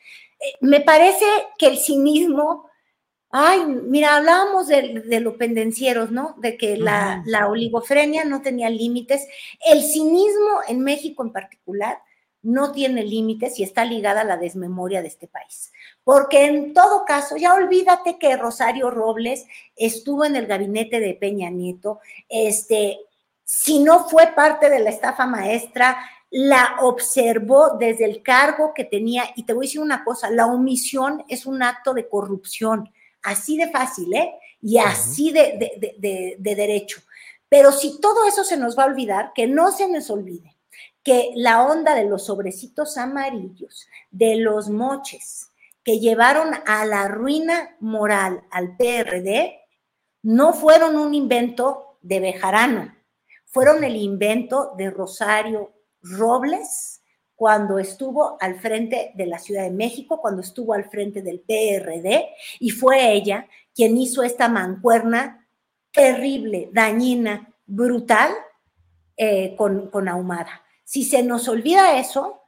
me 0.61 0.81
parece 0.81 1.25
que 1.57 1.67
el 1.67 1.77
cinismo, 1.77 2.69
ay, 3.29 3.65
mira, 3.65 4.15
hablábamos 4.15 4.67
de, 4.67 5.03
de 5.05 5.19
los 5.19 5.35
pendencieros, 5.35 6.11
¿no? 6.11 6.35
De 6.37 6.57
que 6.57 6.77
la, 6.77 7.23
la 7.25 7.47
oligofrenia 7.47 8.23
no 8.25 8.41
tenía 8.41 8.69
límites. 8.69 9.27
El 9.65 9.83
cinismo 9.83 10.61
en 10.67 10.81
México 10.81 11.23
en 11.23 11.31
particular 11.31 11.99
no 12.45 12.71
tiene 12.71 13.03
límites 13.03 13.59
y 13.59 13.63
está 13.63 13.85
ligada 13.85 14.21
a 14.21 14.25
la 14.25 14.37
desmemoria 14.37 15.01
de 15.01 15.07
este 15.07 15.27
país. 15.27 15.71
Porque 16.03 16.45
en 16.45 16.73
todo 16.75 17.03
caso, 17.03 17.37
ya 17.37 17.55
olvídate 17.55 18.19
que 18.19 18.37
Rosario 18.37 18.91
Robles 18.91 19.47
estuvo 19.75 20.25
en 20.25 20.35
el 20.35 20.45
gabinete 20.45 20.99
de 20.99 21.15
Peña 21.15 21.49
Nieto, 21.49 21.99
este, 22.29 22.99
si 23.43 23.79
no 23.79 24.07
fue 24.07 24.27
parte 24.35 24.69
de 24.69 24.79
la 24.79 24.91
estafa 24.91 25.25
maestra, 25.25 25.97
la 26.31 26.77
observó 26.81 27.77
desde 27.77 28.05
el 28.05 28.21
cargo 28.21 28.73
que 28.73 28.83
tenía. 28.83 29.25
Y 29.35 29.43
te 29.43 29.53
voy 29.53 29.65
a 29.65 29.67
decir 29.67 29.81
una 29.81 30.03
cosa, 30.03 30.29
la 30.29 30.47
omisión 30.47 31.23
es 31.27 31.45
un 31.45 31.63
acto 31.63 31.93
de 31.93 32.09
corrupción, 32.09 32.89
así 33.23 33.57
de 33.57 33.69
fácil, 33.69 34.13
¿eh? 34.13 34.33
Y 34.61 34.77
así 34.77 35.31
de, 35.31 36.37
de, 36.39 36.55
derecho. 36.55 37.01
Pero 37.47 37.71
si 37.71 37.99
todo 37.99 38.27
eso 38.27 38.43
se 38.43 38.57
nos 38.57 38.77
va 38.77 38.83
a 38.83 38.87
olvidar, 38.87 39.31
que 39.35 39.47
no 39.47 39.71
se 39.71 39.87
nos 39.87 40.09
olvide 40.09 40.55
que 41.03 41.31
la 41.35 41.63
onda 41.63 41.93
de 41.93 42.05
los 42.05 42.25
sobrecitos 42.25 42.97
amarillos, 42.97 43.87
de 44.09 44.37
los 44.37 44.69
moches, 44.69 45.51
que 45.83 45.99
llevaron 45.99 46.49
a 46.65 46.83
la 46.85 47.07
ruina 47.07 47.77
moral 47.79 48.43
al 48.49 48.75
PRD, 48.75 49.59
no 50.23 50.53
fueron 50.53 50.97
un 50.97 51.13
invento 51.13 51.99
de 52.01 52.19
Bejarano, 52.19 52.95
fueron 53.45 53.83
el 53.83 53.95
invento 53.95 54.73
de 54.75 54.89
Rosario 54.89 55.74
Robles 56.11 57.01
cuando 57.35 57.79
estuvo 57.79 58.37
al 58.39 58.59
frente 58.59 59.11
de 59.15 59.25
la 59.25 59.39
Ciudad 59.39 59.63
de 59.63 59.71
México, 59.71 60.21
cuando 60.21 60.41
estuvo 60.41 60.73
al 60.73 60.85
frente 60.85 61.21
del 61.21 61.41
PRD, 61.41 62.29
y 62.59 62.69
fue 62.69 63.11
ella 63.11 63.47
quien 63.73 63.97
hizo 63.97 64.23
esta 64.23 64.47
mancuerna 64.47 65.45
terrible, 65.91 66.69
dañina, 66.71 67.53
brutal 67.65 68.31
eh, 69.17 69.55
con, 69.57 69.89
con 69.89 70.07
Ahumada. 70.07 70.61
Si 70.83 71.03
se 71.03 71.23
nos 71.23 71.47
olvida 71.49 71.99
eso, 71.99 72.41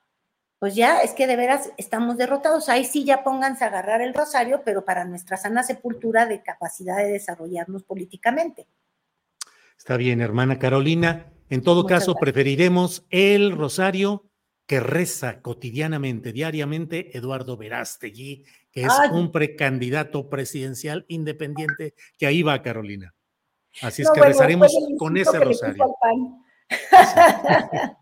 pues 0.59 0.75
ya 0.75 1.01
es 1.01 1.11
que 1.11 1.27
de 1.27 1.35
veras 1.35 1.71
estamos 1.77 2.17
derrotados. 2.17 2.69
Ahí 2.69 2.85
sí 2.85 3.03
ya 3.03 3.23
pónganse 3.23 3.63
a 3.63 3.67
agarrar 3.67 4.01
el 4.01 4.13
rosario, 4.13 4.61
pero 4.63 4.85
para 4.85 5.05
nuestra 5.05 5.37
sana 5.37 5.63
sepultura 5.63 6.25
de 6.25 6.41
capacidad 6.41 6.97
de 6.97 7.11
desarrollarnos 7.11 7.83
políticamente. 7.83 8.67
Está 9.77 9.97
bien, 9.97 10.21
hermana 10.21 10.57
Carolina. 10.57 11.31
En 11.49 11.61
todo 11.61 11.85
caso, 11.85 12.15
preferiremos 12.15 13.05
el 13.09 13.55
rosario 13.55 14.25
que 14.65 14.81
reza 14.81 15.41
cotidianamente, 15.41 16.33
diariamente, 16.33 17.17
Eduardo 17.17 17.55
Verástegui, 17.55 18.45
que 18.71 18.83
es 18.83 18.93
un 19.11 19.31
precandidato 19.31 20.29
presidencial 20.29 21.05
independiente, 21.07 21.93
que 22.17 22.27
ahí 22.27 22.43
va 22.43 22.61
Carolina. 22.61 23.15
Así 23.81 24.01
es 24.01 24.11
que 24.11 24.21
rezaremos 24.21 24.75
con 24.97 25.15
ese 25.15 25.39
rosario. 25.39 25.95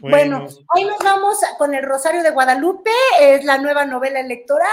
bueno. 0.00 0.46
hoy 0.74 0.84
nos 0.84 0.98
vamos 1.00 1.36
con 1.58 1.74
el 1.74 1.84
Rosario 1.84 2.22
de 2.22 2.30
Guadalupe, 2.30 2.90
es 3.20 3.44
la 3.44 3.58
nueva 3.58 3.84
novela 3.84 4.20
electoral 4.20 4.70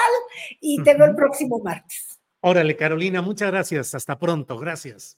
y 0.62 0.82
te 0.82 0.94
veo 0.94 1.08
el 1.08 1.16
próximo 1.16 1.60
martes. 1.60 2.22
Órale, 2.40 2.76
Carolina, 2.76 3.22
muchas 3.22 3.52
gracias. 3.52 3.96
Hasta 3.96 4.18
pronto. 4.18 4.58
Gracias. 4.58 5.18